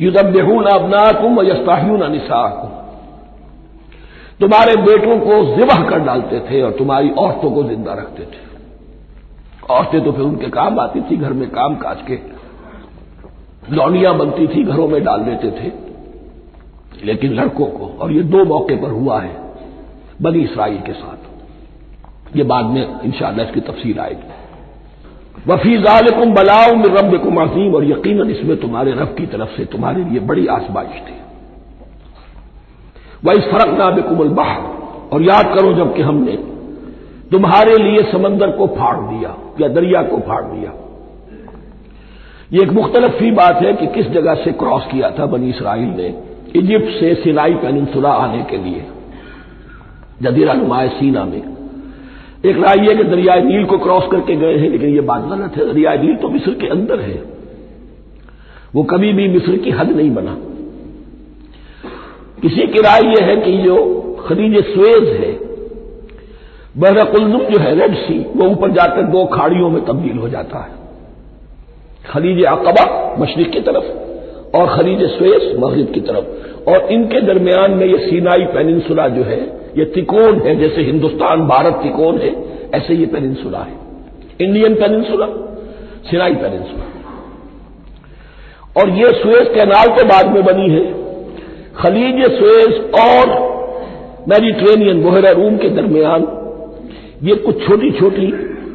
युदबहून 0.00 0.66
अबनाकुम 0.66 1.40
यस्ताहून 1.42 2.10
निसाकुम। 2.12 2.79
तुम्हारे 4.40 4.76
बेटों 4.76 5.18
को 5.20 5.56
जिबह 5.56 5.88
कर 5.88 5.98
डालते 5.98 6.40
थे 6.40 6.62
और 6.62 6.70
तुम्हारी 6.70 7.10
औरतों 7.10 7.50
को 7.50 7.62
ज़िंदा 7.64 7.94
रखते 7.94 8.22
थे। 8.22 8.48
औरतें 9.70 10.04
तो 10.04 10.12
फिर 10.12 10.20
उनके 10.20 10.48
काम 10.48 10.80
आती 10.80 11.00
थी, 11.00 11.16
घर 11.16 11.32
में 11.32 11.50
काम 11.50 11.76
काज 11.76 11.96
के। 12.10 12.18
लौनियाँ 13.74 14.16
बनती 14.18 14.46
थी, 14.46 14.64
घरों 14.64 14.88
में 14.88 15.04
डाल 15.04 15.20
देते 15.20 15.50
थे। 15.50 15.72
लेकिन 17.04 17.32
लड़कों 17.32 17.66
को, 17.66 17.98
और 18.00 18.12
ये 18.12 18.22
दो 18.22 18.44
मौके 18.44 18.76
पर 18.76 18.90
हुआ 18.90 19.20
है, 19.20 19.36
बनी 20.22 20.40
इसराइल 20.40 20.78
के 20.78 20.92
साथ। 20.92 22.36
ये 22.36 22.44
बाद 22.44 22.64
में 22.64 23.00
इंशाला 23.04 23.42
इसकी 23.42 23.60
तफसील 23.60 23.98
आएगी। 23.98 25.52
वफी 25.52 25.76
जालकुम 25.82 26.34
बलाउ 26.34 26.74
में 26.74 26.88
रब 26.88 27.22
कुम 27.22 27.40
अजीम, 27.42 27.74
और 27.74 27.84
यकीन 27.84 28.30
इसमें 28.30 28.56
तुम्हारे 28.56 28.92
रब 28.92 29.14
की 29.18 29.26
तरफ़ 29.26 29.56
से 29.56 29.64
तुम्हारे 29.64 30.04
लिए 30.04 30.20
बड़ी 30.20 30.46
आसमाइश 30.46 31.00
थी। 31.00 31.18
वह 33.24 33.32
इस 33.32 33.44
फ़र्क 33.44 33.78
ना 33.78 33.90
बेकुमल 33.90 34.28
बाहर 34.28 34.60
और 35.12 35.22
याद 35.22 35.54
करो 35.58 35.72
जबकि 35.72 36.02
हमने 36.02 36.36
तुम्हारे 37.32 37.76
लिए 37.76 38.02
समंदर 38.02 38.50
को 38.50 38.66
फाड़ 38.66 38.96
दिया, 38.96 39.36
या 39.60 39.68
दरिया 39.68 40.02
को 40.02 40.18
फाड़ 40.18 40.42
दिया। 40.44 40.72
ये 42.52 42.62
एक 42.62 42.72
मुख्तलफ 42.72 43.20
ही 43.20 43.30
बात 43.30 43.62
है 43.62 43.72
कि 43.72 43.86
किस 43.86 44.06
जगह 44.06 44.34
से 44.34 44.52
क्रॉस 44.52 44.86
किया 44.92 45.10
था 45.10 45.26
बनी 45.26 45.48
इसराइल 45.48 45.88
ने 45.88 46.14
इजिप्ट 46.56 47.00
से 47.00 47.14
सिनाई 47.14 47.54
पेनिनसुला 47.54 48.12
आने 48.12 48.42
के 48.42 48.56
लिए 48.56 48.86
जदीरा 50.22 50.52
नुमाए 50.52 50.88
सीना 50.88 51.24
में। 51.24 51.42
एक 52.44 52.56
राय 52.56 52.86
यह 52.86 52.96
कि 52.96 53.04
दरियाए 53.04 53.42
नील 53.42 53.64
को 53.64 53.78
क्रॉस 53.78 54.08
करके 54.12 54.36
गए 54.36 54.56
हैं, 54.56 54.70
लेकिन 54.70 54.88
यह 54.88 55.02
बात 55.02 55.22
गलत 55.22 55.56
है। 55.56 55.72
दरियाए 55.72 55.98
नील 55.98 56.16
तो 56.16 56.28
मिस्र 56.28 56.54
के 56.54 56.66
अंदर 56.66 57.00
है। 57.00 57.22
वो 58.74 58.82
कभी 58.82 59.12
भी 59.12 59.28
मिस्र 59.28 59.56
की 59.56 59.70
हद 59.70 59.90
नहीं 59.90 60.10
बना। 60.14 60.36
किसी 62.42 62.66
की 62.66 62.78
राय 62.78 63.00
यह 63.04 63.26
है 63.26 63.36
कि 63.36 63.58
जो 63.58 64.00
खरीज 64.28 64.64
स्वेज 64.64 65.08
है 65.08 65.32
बहरकुलजुम 66.76 67.40
जो 67.40 67.58
है 67.58 67.80
रेड 67.80 67.94
सी 67.94 68.26
वो 68.36 68.44
ऊपर 68.44 68.70
जाकर 68.70 69.02
दो 69.02 69.24
खाड़ियों 69.24 69.70
में 69.70 69.84
तब्दील 69.84 70.18
हो 70.18 70.28
जाता 70.28 70.58
है। 70.58 70.70
खलीज 72.10 72.44
अकबा, 72.44 73.16
मशरक 73.18 73.50
की 73.50 73.60
तरफ़, 73.60 73.84
और 74.56 74.76
खलीज 74.76 75.02
स्वेस 75.02 75.56
मगरब 75.58 75.92
की 75.94 76.00
तरफ़। 76.00 76.24
और 76.70 76.92
इनके 76.92 77.20
दरमियान 77.20 77.70
में 77.70 77.86
ये 77.86 78.10
सीनाई 78.10 78.44
पेनिनसुला 78.44 79.08
जो 79.08 79.22
है, 79.22 79.40
ये 79.78 79.84
तिकोन 79.84 80.40
है, 80.40 80.56
जैसे 80.56 80.82
हिंदुस्तान, 80.82 81.48
भारत 81.48 81.72
तिकोन 81.72 82.18
है, 82.18 82.36
ऐसे 82.74 82.94
ये 82.94 83.06
पेनिनसुला 83.06 83.58
है। 83.58 83.74
Indian 84.40 84.74
peninsula, 84.74 85.26
Sinai 86.10 86.34
peninsula. 86.34 86.86
और 88.80 88.88
ये 88.88 89.12
स्वेस 89.12 89.48
कैनाल 89.54 89.88
के 89.88 90.04
बाद 90.04 90.26
में 90.26 90.44
बनी 90.44 90.70
है 90.70 90.99
खलीज 91.76 92.20
स्वेस 92.30 92.78
और 93.00 93.48
मेडिट्रेनियन 94.28 95.02
बोहरा 95.02 95.30
रूम 95.30 95.56
के 95.56 95.68
दरमियान, 95.68 96.26
ये 97.22 97.34
कुछ 97.36 97.66
छोटी 97.66 97.90
छोटी 97.90 98.26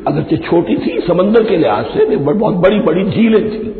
अगरचे 0.07 0.37
छोटी 0.37 0.75
थी, 0.75 0.99
समंदर 1.07 1.43
के 1.43 1.57
लिहाज 1.57 1.85
से 1.87 2.15
बहुत 2.15 2.55
बड़ी 2.55 2.79
बड़ी 2.79 3.03
झीलें 3.03 3.49
थी। 3.49 3.73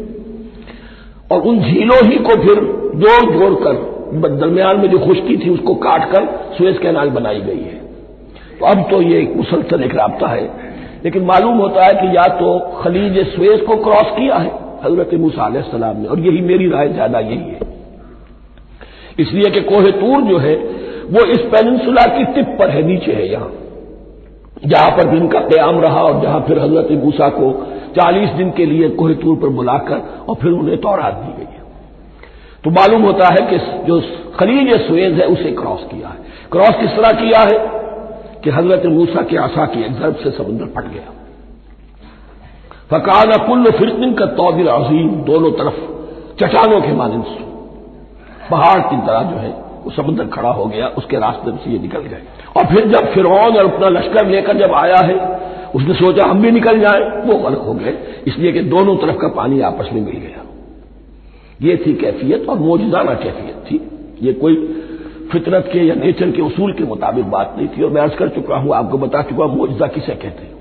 और 1.32 1.42
उन 1.42 1.60
झीलों 1.60 1.98
ही 2.06 2.18
को 2.20 2.36
फिर 2.42 2.60
जोड़ 2.96 3.34
जोड़कर 3.34 3.94
दरमियान 4.16 4.80
में 4.80 4.90
जो 4.90 5.00
खुश्की 5.00 5.38
थी, 5.38 5.50
उसको 5.50 5.76
काटकर 5.76 6.26
सुएज 6.58 6.78
कैनाल 6.78 7.10
बनाई 7.10 7.42
गई 7.42 7.62
है। 7.62 7.80
तो 8.60 8.66
अब 8.66 8.88
तो 8.92 9.02
ये 9.02 9.20
एक 9.20 9.36
मुसलसल 9.38 9.84
एक 9.84 9.96
रबता 9.96 10.28
है। 10.28 10.50
लेकिन 11.06 11.24
मालूम 11.24 11.58
होता 11.58 11.86
है 11.86 11.94
कि 11.94 12.16
या 12.18 12.24
तो 12.38 12.58
खलीज 12.84 13.18
सुएज 13.28 13.62
को 13.62 13.76
क्रॉस 13.76 14.12
किया 14.12 14.36
है, 14.36 14.52
हज़रत 14.84 15.14
मूसा 15.14 15.50
सलाम 15.62 15.98
ने, 15.98 16.08
और 16.08 16.20
यही 16.20 16.42
मेरी 16.42 16.70
राय 16.70 16.90
ज़्यादा 16.90 17.20
यही 17.20 17.38
है। 17.38 17.75
इसलिए 19.20 19.52
कि 19.52 19.62
कोहेतूर 19.62 20.22
जो 20.22 20.38
है, 20.38 20.56
वो 21.12 21.26
इस 21.26 21.38
पेनिनसुला 21.38 22.18
की 22.18 22.24
टिप 22.24 22.56
पर 22.60 22.70
है, 22.70 22.84
नीचे 22.84 23.12
है 23.12 23.32
यहाँ। 23.32 23.52
जहाँ 24.66 24.92
पर 24.92 25.04
दिन 25.04 25.28
का 25.28 25.40
क्याम 25.40 25.80
रहा 25.80 26.04
और 26.04 26.22
जहाँ 26.22 26.42
फिर 26.48 26.60
हज़रत 26.60 26.88
मूसा 26.92 27.30
को 27.30 27.68
चालीस 27.96 28.30
दिन 28.30 28.52
के 28.52 28.66
लिए 28.66 28.90
कोहतूर 28.90 29.36
पर 29.36 29.48
बुलाकर 29.48 30.26
और 30.30 30.36
फिर 30.36 30.52
उन्हें 30.52 30.78
तौरात 30.78 31.14
दी 31.14 31.38
गई 31.38 31.52
तो 32.64 32.72
मालूम 32.72 33.02
होता 33.02 33.28
है 33.28 33.50
कि 33.50 33.58
जो 33.86 34.02
खलीज 34.40 34.88
सुएज 34.88 35.14
है, 35.14 35.26
उसे 35.26 35.52
क्रॉस 35.52 35.84
किया 35.84 36.08
है। 36.08 36.16
क्रॉस 36.52 36.70
किस 36.70 36.90
तरह 36.90 37.12
किया 37.12 37.40
है? 37.40 37.86
कि 38.44 38.50
हज़रत 38.50 38.86
मूसा 38.86 39.22
के 39.22 39.38
आशा 39.38 39.66
की 39.66 39.84
जरब 39.84 40.16
से 40.16 40.32
समुद्र 40.32 40.66
फट 40.66 40.84
गया। 40.84 41.14
फकाना 42.92 43.48
कुल्ल 43.48 43.72
फिरकिन 43.72 44.14
का 44.14 44.26
तौदिल 44.26 44.68
अजीम, 44.68 45.10
दोनों 45.10 45.52
तरफ़ 45.52 45.76
चट्टानों 46.40 46.82
के 46.82 46.92
मानस 46.92 47.55
पहाड़ 48.52 48.80
की 48.80 48.98
तरह 48.98 49.22
जो 49.22 49.38
है, 49.38 49.50
वो 49.86 49.92
समुद्र 49.92 50.26
खड़ा 50.26 50.50
हो 50.50 50.66
गया, 50.66 50.88
उसके 50.88 51.18
रास्ते 51.18 51.52
से 51.52 51.72
ये 51.72 51.80
निकल 51.80 52.00
गए। 52.00 52.22
और 52.58 52.66
फिर 52.66 52.88
जब 52.88 53.12
फिर 53.12 53.26
और 53.26 53.58
अपना 53.66 53.90
लश्कर 53.90 54.28
लेकर 54.28 54.58
जब 54.58 54.74
आया 54.74 54.98
है, 54.98 55.18
उसने 55.76 55.94
सोचा 55.94 56.26
हम 56.26 56.42
भी 56.42 56.52
निकल 56.52 56.80
जाए, 56.80 57.00
वो 57.26 57.38
गलत 57.38 57.62
हो 57.66 57.74
गए, 57.74 57.98
इसलिए 58.28 58.52
कि 58.52 58.62
दोनों 58.62 58.96
तरफ़ 58.98 59.18
का 59.18 59.28
पानी 59.28 59.62
आपस 59.62 59.90
में 59.94 60.02
मिल 60.02 60.16
गया। 60.16 60.44
ये 61.62 61.78
थी 61.78 61.94
कैफियत 61.94 62.50
और 62.50 62.60
मौजदाना 62.60 63.14
कैफियत 63.14 63.66
थी। 63.72 63.92
ये 64.22 64.34
कोई 64.34 64.56
फितरत 65.32 65.70
के 65.74 65.80
या 65.80 65.96
नेचर 65.96 66.32
के 66.32 66.42
उसूल 66.42 66.74
के 66.74 66.84
मुताबिक 66.84 67.26
बात 67.26 67.56
नहीं 67.58 67.68
थी, 67.68 67.84
और 67.84 67.90
मैं 67.90 68.02
अर्ज़ 68.02 68.16
कर 68.16 68.30
चुका 68.30 68.56
हूँ, 68.56 68.74
आपको 68.76 68.98
बता 68.98 69.22
चुका 69.22 69.46
मौजदा 69.46 69.88
किसे 69.88 70.16
कहते 70.16 70.44
हैं। 70.44 70.54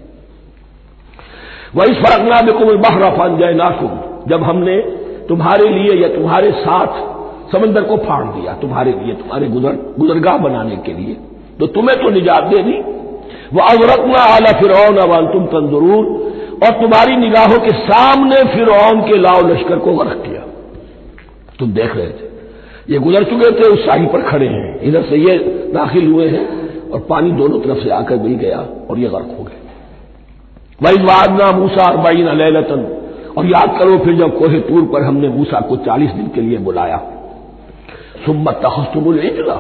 वही 1.77 1.95
फरकना 1.95 2.41
बिकुम 2.41 2.77
बहरा 2.77 3.11
फन 3.11 3.37
जय 3.39 3.55
जब 4.29 4.43
हमने 4.43 4.79
तुम्हारे 5.29 5.69
लिए 5.69 6.03
या 6.03 6.09
तुम्हारे 6.09 6.53
साथ 6.53 7.14
समंदर 7.53 7.83
को 7.83 7.97
फाड़ 7.97 8.25
दिया, 8.25 8.53
तुम्हारे 8.53 8.93
लिए, 8.93 9.15
तुम्हारे 9.15 9.49
गुजर, 9.49 9.79
गुजरगाह 9.99 10.39
बनाने 10.39 10.77
के 10.77 10.93
लिए। 10.93 11.17
तो 11.61 11.67
तुम्हें 11.67 12.03
तो 12.03 12.11
निजात 12.11 12.45
दे 12.45 12.63
दी। 12.63 12.73
वह 13.53 13.65
अवरतना 13.65 14.23
आला 14.35 14.53
फिर 14.53 14.71
अवान 14.71 15.27
तुम 15.27 15.45
तंदरूर 15.47 16.07
और 16.65 16.81
तुम्हारी 16.81 17.17
निगाहों 17.17 17.59
के 17.59 17.71
सामने 17.71 18.37
फिर 18.55 18.67
के 19.09 19.19
लाव 19.19 19.49
लश्कर 19.49 19.79
को 19.79 19.95
गर्क 19.95 20.23
किया। 20.27 20.41
तुम 21.59 21.73
देख 21.73 21.97
रहे 21.97 22.07
थे, 22.07 22.33
ये 22.91 22.99
गुजर 22.99 23.25
चुके 23.25 23.51
थे, 23.51 23.69
उस 23.69 23.87
साही 23.87 24.07
पर 24.07 24.23
खड़े 24.23 24.47
हैं। 24.47 24.81
इधर 24.81 25.03
से 25.03 25.17
ये 25.17 25.39
दाखिल 25.75 26.13
हुए 26.13 26.29
हैं, 26.29 26.45
और 26.91 27.01
पानी 27.01 27.31
दोनों 27.31 27.61
तरफ़ 27.61 27.79
से 27.79 27.91
आकर 27.91 28.17
मिल 28.17 28.35
गया, 28.35 28.59
और 28.91 28.99
ये 28.99 29.09
गर्क 29.09 29.37
हो 29.39 29.45
गए। 29.45 29.63
वही 30.83 31.05
वादना 31.05 31.51
मूसा 31.53 31.91
अरबाइन 31.91 32.27
अलतन 32.27 32.87
और 33.39 33.47
याद 33.47 33.79
करो 33.79 33.99
फिर 33.99 34.17
जब 34.17 34.39
कोहे 34.39 34.61
तूर 34.61 34.83
पर 34.83 35.03
हमने 35.03 35.29
मूसा 35.29 35.61
को 35.61 35.77
चालीस 35.77 36.11
दिन 36.11 36.27
के 36.35 36.41
लिए 36.41 36.59
बुलाया। 36.59 36.97
सुम्मत 38.27 38.61
तखस्तुल 38.65 39.19
इजला। 39.19 39.55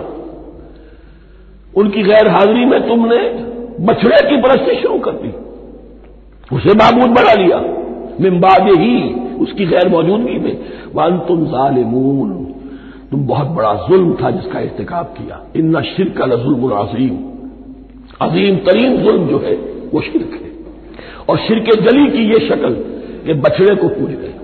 उनकी 1.77 2.03
गैर 2.03 2.29
हाजिरी 2.29 2.65
में 2.65 2.89
तुमने 2.89 3.17
बछड़े 3.85 4.31
की 4.31 4.37
परस्ती 4.37 4.83
शुरू 4.83 4.99
कर 4.99 5.11
दी। 5.11 5.29
उसे 6.57 6.75
महमूद 6.75 7.11
बना 7.11 7.33
लिया। 7.33 7.59
मिम्बाद 8.21 8.63
ही 8.63 9.15
उसकी 9.35 9.67
गैर 9.67 9.89
मौजूदगी 9.89 10.39
में। 10.39 10.61
वन 10.95 11.19
तुम 11.19 11.47
जालिमून। 11.47 12.45
तुम 13.11 13.27
बहुत 13.27 13.47
बड़ा 13.47 13.75
जुल्म 13.75 14.15
था 14.15 14.31
जिसका 14.31 14.61
इस्तेकाब 14.61 15.05
किया। 15.05 15.47
इन्ना 15.57 15.81
शिरक 15.81 16.29
जुल्म 16.29 16.71
अजीम। 16.71 17.35
अजीम 18.21 18.57
तरीन 18.57 18.97
जुल्म 18.97 19.29
जो 19.29 19.39
है, 19.39 19.55
वो 19.95 20.01
शिरक 20.01 20.41
है। 20.43 20.55
और 21.29 21.39
शिरक 21.39 21.81
जली 21.81 22.07
की 22.07 22.33
ये 22.33 22.49
शक्ल 22.49 22.95
ये 23.29 23.35
बछड़े 23.35 23.77
को 23.77 23.89
पूज 23.89 24.11
गए 24.11 24.35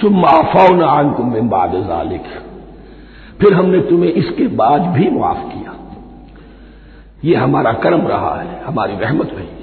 सुम्मा 0.00 0.42
फौन 0.42 0.82
आनकुम 0.82 1.32
मिम्बाद 1.32 1.70
जालिक। 1.70 2.22
फिर 3.40 3.54
हमने 3.54 3.80
तुम्हें 3.80 4.12
इसके 4.12 4.46
बाद 4.56 4.82
भी 4.92 5.10
मुआफ 5.10 5.42
किया। 5.44 5.74
ये 7.24 7.34
हमारा 7.34 7.72
कर्म 7.72 8.06
रहा 8.06 8.34
है, 8.34 8.62
हमारी 8.64 8.96
रहमत 8.96 9.30
रही 9.34 9.46
है। 9.46 9.56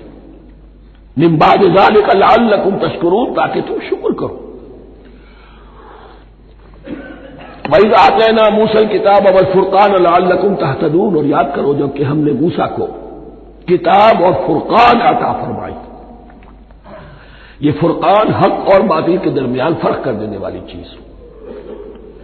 निम्बाज 1.17 1.61
का 2.07 2.13
लाल 2.13 2.49
लाकुम 2.49 2.77
तस्करून 2.77 3.33
ताकि 3.33 3.61
तुम 3.61 3.79
शुक्र 3.79 4.13
करो। 4.13 4.41
वही 7.69 7.91
आते 7.93 8.31
ना 8.31 8.49
मूसल 8.49 8.87
किताब 8.87 9.27
अवल 9.27 9.45
फुरकान 9.53 9.95
लाकुम 10.27 10.55
तहतदून, 10.55 11.15
और 11.15 11.25
याद 11.25 11.53
करो 11.55 11.73
जबकि 11.73 12.03
हमने 12.03 12.31
मूसा 12.31 12.65
को 12.65 12.85
किताब 13.67 14.21
और 14.21 14.33
फुरकान 14.47 14.99
अता 15.05 15.31
फरमाई। 15.33 15.73
ये 17.61 17.71
फुरकान 17.71 18.33
हक 18.33 18.69
और 18.73 18.81
बातिल 18.81 19.17
के 19.17 19.29
दरमियान 19.31 19.73
फ़र्क 19.75 20.01
कर 20.05 20.13
देने 20.13 20.37
वाली 20.37 20.59
चीज़। 20.59 21.04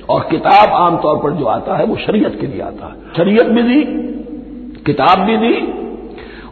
और 0.10 0.28
किताब 0.32 0.70
आमतौर 0.70 1.18
पर 1.18 1.32
जो 1.32 1.46
आता 1.46 1.76
है 1.76 1.86
वो 1.86 1.96
शरीयत 1.96 2.38
के 2.42 2.48
लिए 2.48 2.62
आता 2.62 2.86
है। 2.86 2.94
शरीयत 3.18 3.46
भी 3.46 3.64
दी, 3.64 3.84
किताब 4.86 5.20
भी 5.20 5.38
दी, 5.38 5.54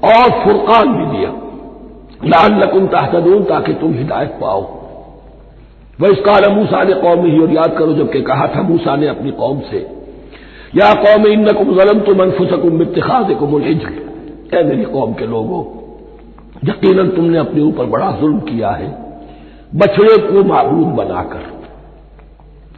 और 0.04 0.44
फुरकान 0.44 0.94
भी 0.94 1.18
दिया। 1.18 1.30
लाल 2.26 2.64
लकुम 2.64 2.88
ताहतदून, 2.88 3.44
ताकि 3.44 3.74
तुम 3.74 3.94
हिदायत 3.94 4.38
पाओ। 4.42 4.62
वह 6.02 6.10
इस 6.10 6.20
काल 6.20 6.54
मूसा 6.54 6.84
ने 6.84 6.94
कौम 6.94 7.26
ही 7.26 7.40
और 7.40 7.52
याद 7.52 7.76
करो 7.78 7.94
जबकि 7.94 8.22
कहा 8.22 8.48
था, 8.48 8.62
मूसा 8.62 8.96
ने 8.96 9.08
अपनी 9.08 9.32
कौम 9.32 9.60
से, 9.60 9.78
या 10.76 10.94
कौम 10.94 11.28
इन 11.28 11.42
नकुम 11.42 11.76
जलम 11.76 12.00
तुम 12.00 12.20
अनफुसकुम 12.20 12.82
इतिखाज 12.82 13.34
कुमुल 13.34 13.62
है 14.54 14.64
मेरी 14.64 14.84
कौम 14.84 15.14
के 15.14 15.28
लोगों 15.28 15.80
यकीन 16.66 17.10
तुमने 17.10 17.38
अपने 17.38 17.62
ऊपर 17.62 17.86
बड़ा 17.86 18.12
जुल्म 18.12 18.40
किया 18.40 18.70
है। 18.70 19.20
बछड़े 19.76 20.18
को 20.18 20.44
माबूद 20.44 20.88
बनाकर। 20.88 21.59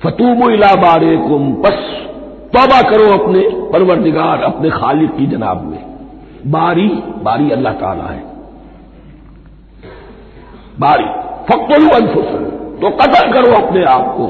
फतूम 0.03 0.49
इला 0.51 0.73
बारे 0.75 1.15
कुम 1.17 1.51
बस 1.53 1.79
तोबा 2.53 2.81
करो 2.81 3.07
अपने 3.13 3.41
परवरदिगार, 3.71 4.41
अपने 4.43 4.69
खालिद 4.69 5.11
की 5.11 5.25
जनाब 5.27 5.63
में। 5.63 5.81
बारी 6.47 6.87
बारी 7.23 7.51
अल्लाह 7.51 7.73
ताला 7.73 8.03
है। 8.03 8.23
बारी 10.79 11.03
फकुल 11.49 12.07
तो 12.81 12.89
कतल 12.91 13.31
करो 13.33 13.53
अपने 13.57 13.83
आप 13.85 14.05
को। 14.17 14.25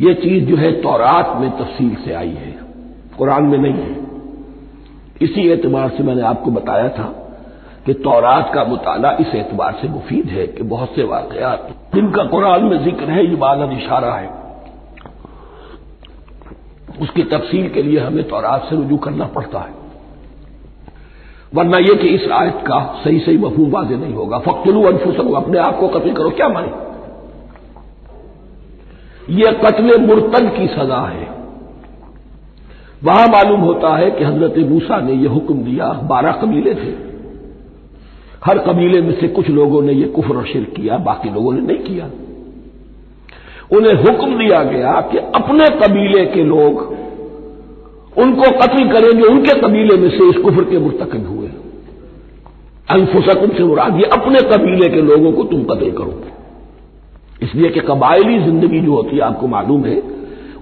यह 0.00 0.14
चीज़ 0.14 0.44
जो 0.44 0.56
है 0.56 0.72
तौरात 0.82 1.32
में 1.36 1.50
तफसील 1.50 1.96
से 2.04 2.12
आई 2.14 2.30
है, 2.30 2.54
कुरान 3.18 3.44
में 3.44 3.58
नहीं 3.58 3.72
है। 3.74 3.96
इसी 5.22 5.48
एतबार 5.50 5.88
से 5.88 6.02
मैंने 6.02 6.22
आपको 6.22 6.50
बताया 6.50 6.88
था 6.88 7.06
कि 7.88 7.94
तौरात 7.94 8.50
का 8.54 8.64
मुताला 8.64 9.10
इस 9.20 9.34
एतबार 9.34 9.78
से 9.82 9.88
मुफीद 9.88 10.26
है 10.26 10.46
कि 10.46 10.62
बहुत 10.62 10.88
से 10.94 11.02
वाकयात, 11.02 11.68
जिनका 11.94 12.24
कुरान 12.24 12.64
में 12.64 12.84
ज़िक्र 12.84 13.04
है, 13.04 13.26
ये 13.26 13.36
बालन 13.36 13.72
इशारा 13.72 14.12
है। 14.14 14.30
उसकी 17.00 17.22
तफसील 17.22 17.68
के 17.68 17.82
लिए 17.82 17.98
हमें 17.98 18.28
तौरात 18.28 18.66
से 18.70 18.76
रुजू 18.76 18.96
करना 18.96 19.24
पड़ता 19.24 19.58
है। 19.58 19.74
वरना 21.54 21.78
यह 21.78 21.94
कि 21.94 22.08
इस 22.08 22.30
आयत 22.30 22.64
का 22.66 23.00
सही 23.04 23.20
सही 23.20 23.38
मफहूम 23.38 23.70
वाजे 23.70 23.96
नहीं 23.96 24.14
होगा। 24.14 24.38
फख्तलू 24.38 24.82
अनफुसलू 24.82 25.32
अपने 25.32 25.58
आप 25.58 25.78
को 25.78 25.88
कत्ल 25.88 26.12
करो, 26.12 26.30
क्या 26.30 26.48
माने? 26.48 26.72
यह 29.34 29.52
कत्ल 29.52 30.00
मुर्तद 30.00 30.52
की 30.58 30.66
सजा 30.66 31.06
है। 31.06 31.28
वहाँ 33.04 33.26
मालूम 33.28 33.60
होता 33.60 33.96
है 33.96 34.10
कि 34.10 34.24
हज़रत 34.24 34.58
मूसा 34.58 35.00
ने 35.00 35.12
यह 35.12 35.30
हुक्म 35.30 35.54
दिया, 35.54 35.88
बारह 35.92 36.32
कबीले 36.32 36.74
थे। 36.74 37.07
हर 38.46 38.58
कबीले 38.58 39.00
में 39.00 39.12
से 39.20 39.28
कुछ 39.28 39.48
लोगों 39.50 39.82
ने 39.82 39.92
यह 39.92 40.06
कुफर 40.06 40.36
और 40.36 40.46
शिर 40.46 40.64
किया, 40.76 40.98
बाकी 40.98 41.30
लोगों 41.30 41.52
ने 41.52 41.60
नहीं 41.60 41.78
किया। 41.78 42.10
उन्हें 43.76 43.94
हुक्म 43.94 44.38
दिया 44.38 44.62
गया 44.64 45.00
कि 45.12 45.18
अपने 45.18 45.64
कबीले 45.78 46.24
के 46.26 46.44
लोग 46.44 46.80
उनको 48.16 48.50
कत्ल 48.50 48.88
करेंगे, 48.88 49.22
उनके 49.22 49.60
कबीले 49.60 49.96
में 49.96 50.08
से 50.10 50.28
इस 50.30 50.36
कुफर 50.36 50.64
के 50.64 50.78
मुर्तकब 50.78 51.26
हुए। 51.28 51.48
अनफुसकुम 52.90 53.50
से 53.50 53.64
मुराद, 53.64 53.96
ये 53.96 54.04
अपने 54.12 54.38
कबीले 54.48 54.88
के 54.88 55.02
लोगों 55.02 55.32
को 55.32 55.44
तुम 55.44 55.64
कत्ल 55.64 55.90
करो। 55.90 56.22
इसलिए 57.42 57.68
कि 57.70 57.80
कबायली 57.80 58.38
ज़िंदगी 58.38 58.80
जो 58.80 58.94
होती 58.94 59.16
है, 59.16 59.22
आपको 59.22 59.46
मालूम 59.46 59.84
है, 59.84 60.00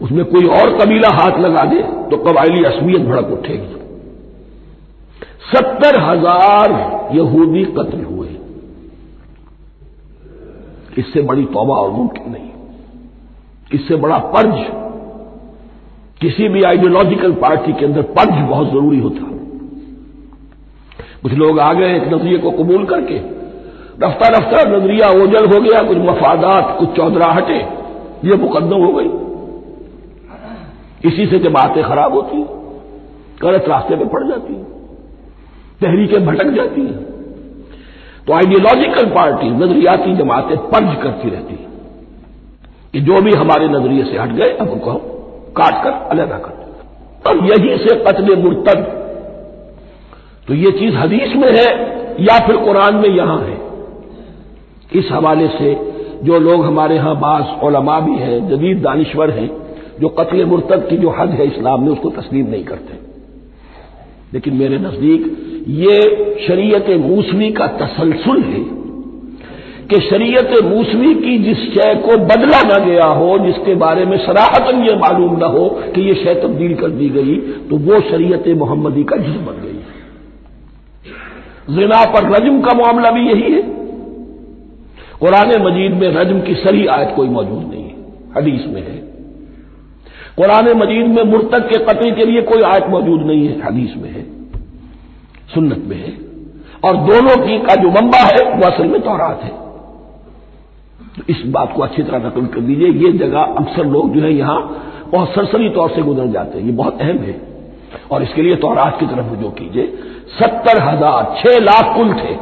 उसमें 0.02 0.24
कोई 0.24 0.44
और 0.54 0.76
कबीला 0.78 1.08
हाथ 1.08 1.38
लगा 1.40 1.64
दे 1.64 1.82
तो 2.10 2.16
कबायली 2.16 2.64
असमियत 2.64 3.02
भड़क 3.02 3.30
उठेगी। 3.32 3.85
सत्तर 5.46 5.98
हज़ार 6.00 6.72
यहूदी 7.16 7.64
कत्ल 7.64 8.02
हुए। 8.04 8.28
इससे 10.98 11.22
बड़ी 11.22 11.44
तोबा 11.44 11.74
और 11.74 11.90
मुमकिन 11.90 12.32
नहीं। 12.32 12.50
इससे 13.70 13.96
बड़ा 13.96 14.18
पर्ज, 14.34 14.66
किसी 16.20 16.48
भी 16.48 16.62
आइडियोलॉजिकल 16.62 17.32
पार्टी 17.32 17.72
के 17.72 17.84
अंदर 17.84 18.02
पर्ज 18.02 18.38
बहुत 18.48 18.68
ज़रूरी 18.68 18.98
होता। 18.98 19.30
कुछ 21.22 21.32
लोग 21.32 21.58
आ 21.60 21.72
गए 21.72 21.96
एक 21.96 22.12
नज़रिए 22.14 22.38
को 22.38 22.50
कबूल 22.50 22.84
करके। 22.84 23.18
रफ्ता 24.02 24.28
रफ्ता, 24.28 24.62
नज़रिया 24.70 25.08
ओझल 25.08 25.46
हो 25.46 25.60
गया, 25.62 25.80
कुछ 25.88 25.98
मफादात, 25.98 26.76
कुछ 26.78 26.96
चौधराहटे, 26.96 27.58
ये 28.28 28.36
मुकदम 28.36 28.82
हो 28.84 28.92
गई। 28.92 29.10
इसी 31.08 31.26
से 31.26 31.38
जब 31.38 31.44
जमातें 31.44 31.82
खराब 31.84 32.12
होती, 32.12 32.42
गलत 33.42 33.64
रास्ते 33.68 33.96
में 33.96 34.08
पड़ 34.08 34.26
जाती। 34.28 34.54
हैं 34.54 34.75
तहरीकें 35.80 36.26
भटक 36.26 36.46
जाती 36.46 36.80
हैं। 36.80 37.02
तो 38.26 38.32
आइडियोलॉजिकल 38.32 39.06
पार्टी 39.06 39.50
नजरियाती 39.50 40.16
जमातें 40.16 40.58
पर्ज 40.58 41.02
करती 41.02 41.30
रहती 41.30 41.54
हैं। 41.54 41.66
कि 42.92 43.00
जो 43.00 43.20
भी 43.20 43.32
हमारे 43.32 43.68
नज़रिए 43.68 44.04
से 44.04 44.18
हट 44.18 44.30
गए, 44.32 44.48
अब 44.48 44.70
उनको 44.70 44.94
काट 45.56 45.84
कर 45.84 45.90
अलहदा 45.90 46.38
कर 46.38 46.50
दें। 46.50 46.66
अब 47.30 47.44
यही 47.44 47.78
से 47.78 47.96
कत्ल 47.96 48.36
मुर्तद। 48.36 49.06
तो 50.48 50.54
ये 50.54 50.70
चीज़ 50.70 50.96
हदीस 50.96 51.36
में 51.36 51.48
है 51.48 51.96
या 52.24 52.46
फिर 52.46 52.56
कुरान 52.56 52.96
में 52.96 53.08
यहाँ 53.08 53.40
है? 53.40 53.66
इस 54.92 55.08
हवाले 55.12 55.48
से 55.48 55.96
जो 56.22 56.38
लोग 56.38 56.64
हमारे 56.64 56.96
यहाँ 56.96 57.16
बास 57.16 57.58
ओलमा 57.62 58.00
भी 58.00 58.14
हैं, 58.16 58.48
जदीद 58.48 58.82
दानिश्वर 58.82 59.30
हैं, 59.30 59.50
जो 60.00 60.08
कत्ल 60.08 60.44
मुर्तद 60.44 60.86
की 60.90 60.96
जो 60.96 61.10
हद 61.10 61.30
है 61.30 61.46
इस्लाम 61.46 61.82
में, 61.82 61.88
उसको 61.88 62.10
तस्लीम 62.10 62.46
नहीं 62.46 62.64
करते। 62.64 62.98
लेकिन 64.34 64.54
मेरे 64.54 64.78
नज़दीक 64.78 65.46
ये 65.66 66.00
शरीयत 66.46 66.90
मूसवी 67.00 67.50
का 67.52 67.66
तसलसल 67.78 68.42
है 68.42 68.64
कि 69.88 70.00
शरीयत 70.00 70.52
मूसवी 70.64 71.14
की 71.14 71.38
जिस 71.38 71.58
शय 71.72 71.94
को 71.96 72.16
बदला 72.26 72.60
न 72.62 72.84
गया 72.84 73.06
हो, 73.06 73.38
जिसके 73.38 73.74
बारे 73.74 74.04
में 74.04 74.16
सराहतन 74.18 74.82
यह 74.84 74.98
मालूम 74.98 75.36
न 75.38 75.50
हो 75.52 75.68
कि 75.94 76.00
यह 76.00 76.14
शय 76.14 76.34
तब्दील 76.34 76.74
कर 76.74 76.90
दी 76.90 77.08
गई 77.08 77.36
तो 77.70 77.76
वो 77.78 78.00
शरीयत 78.10 78.48
मोहम्मदी 78.58 79.04
का 79.04 79.16
जिस 79.16 79.36
बन 79.40 79.56
गई 79.62 79.74
जिना 81.70 82.04
पर 82.12 82.30
रजम 82.30 82.60
का 82.60 82.76
मामला 82.76 83.10
भी 83.10 83.28
यही 83.28 83.52
है। 83.52 83.62
कुरान 85.20 85.52
मजीद 85.62 85.92
में 85.92 86.08
रजम 86.10 86.40
की 86.40 86.54
सही 86.54 86.86
आयत 86.88 87.12
कोई 87.16 87.28
मौजूद 87.28 87.62
नहीं 87.64 87.84
है, 87.84 87.94
हदीस 88.36 88.66
में 88.66 88.80
है। 88.82 88.96
कुरान 90.36 90.72
मजीद 90.78 91.06
में 91.08 91.22
मुर्तक 91.24 91.68
के 91.68 91.84
कत्ल 91.84 92.10
के 92.10 92.24
लिए 92.24 92.42
कोई 92.44 92.62
आयत 92.64 92.86
मौजूद 92.90 93.26
नहीं 93.26 93.46
है, 93.48 93.60
हदीस 93.66 93.96
में 93.96 94.10
है। 94.10 94.35
सुन्नत 95.48 95.82
में 95.86 95.96
है। 95.96 96.12
और 96.84 96.96
दोनों 97.06 97.36
की 97.36 97.58
का 97.58 97.74
जो 97.74 97.90
मंबा 97.90 98.18
है 98.18 98.42
वह 98.50 98.66
असल 98.68 98.86
में 98.86 99.00
तौरात 99.02 99.42
है। 99.42 99.50
तो 101.16 101.22
इस 101.30 101.42
बात 101.46 101.72
को 101.76 101.82
अच्छी 101.82 102.02
तरह 102.02 102.18
नकल 102.18 102.46
कर 102.46 102.60
दीजिए 102.60 102.88
ये 103.04 103.12
जगह 103.18 103.54
अक्सर 103.58 103.84
लोग 103.86 104.14
जो 104.14 104.20
है 104.20 104.32
यहाँ 104.34 104.60
बहुत 105.12 105.28
सरसरी 105.28 105.68
तौर 105.68 105.90
से 105.90 106.02
गुजर 106.02 106.26
जाते 106.26 106.58
हैं। 106.58 106.66
ये 106.66 106.72
बहुत 106.72 107.00
अहम 107.00 107.18
है। 107.18 107.40
और 108.10 108.22
इसके 108.22 108.42
लिए 108.42 108.56
तौरात 108.56 108.98
की 109.00 109.06
तरफ़ 109.06 109.28
रुजू 109.30 109.50
कीजिए। 109.50 109.86
सत्तर 110.38 110.82
हज़ार 110.82 111.34
छह 111.38 111.58
लाख 111.58 111.94
कुल 111.96 112.12
थे। 112.14 112.34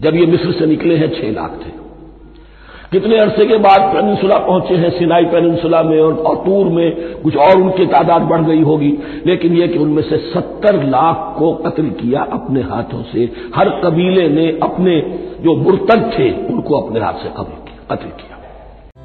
जब 0.00 0.14
ये 0.14 0.26
मिस्र 0.26 0.52
से 0.52 0.66
निकले 0.66 0.96
हैं, 0.96 1.08
छह 1.12 1.30
लाख 1.30 1.58
थे। 1.62 1.83
कितने 2.94 3.18
अरसे 3.18 3.46
के 3.46 3.56
बाद 3.58 3.80
पेनिनसुला 3.80 4.38
पहुँचे 4.38 4.74
हैं 4.74 4.90
सिनाई 4.90 5.24
पेनिनसुला 5.24 5.82
में 5.82 6.00
और, 6.00 6.14
और 6.14 6.36
तूर 6.36 6.66
में 6.66 7.22
कुछ 7.22 7.36
और 7.36 7.60
उनकी 7.62 7.86
तादाद 7.86 8.22
बढ़ 8.22 8.42
गई 8.42 8.62
होगी। 8.62 8.98
लेकिन 9.26 9.54
यह 9.54 9.66
कि 9.66 9.78
उनमें 9.78 10.02
से 10.02 10.16
सत्तर 10.16 10.84
लाख 10.84 11.38
को 11.38 11.54
कत्ल 11.54 11.86
किया 11.90 12.22
अपने 12.22 12.62
हाथों 12.62 13.02
से। 13.02 13.24
हर 13.56 13.68
कबीले 13.68 14.28
ने 14.28 14.60
अपने 14.62 15.00
जो 15.40 15.56
मुर्तद 15.56 16.12
थे 16.18 16.46
उनको 16.54 16.80
अपने 16.80 17.00
हाथ 17.00 17.12
से 17.12 17.28
कत्ल 17.90 18.06
किया। 18.06 18.36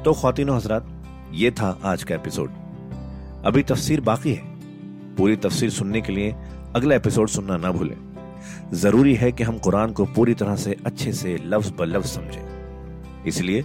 तो 0.02 0.12
खातिनों 0.12 0.56
हजरात 0.56 0.86
ये 1.34 1.50
था 1.50 1.78
आज 1.84 2.02
का 2.02 2.14
एपिसोड। 2.14 2.50
अभी 3.46 3.62
तफसीर 3.62 4.00
बाकी 4.00 4.32
है। 4.32 4.42
पूरी 5.18 5.36
तफसीर 5.36 5.70
सुनने 5.70 6.00
के 6.00 6.12
लिए 6.12 6.34
अगला 6.76 6.94
एपिसोड 6.94 7.28
सुनना 7.28 7.56
ना 7.56 7.70
भूलें। 7.70 7.96
ज़रूरी 8.72 9.14
है 9.14 9.32
कि 9.32 9.44
हम 9.44 9.58
कुरान 9.58 9.92
को 9.92 10.04
पूरी 10.04 10.34
तरह 10.34 10.54
से 10.54 10.76
अच्छे 10.86 11.12
से 11.12 11.36
लफ्ज 11.46 11.72
ब 11.80 11.82
लफ्ज 11.82 12.06
समझें। 12.06 12.60
इसलिए 13.26 13.64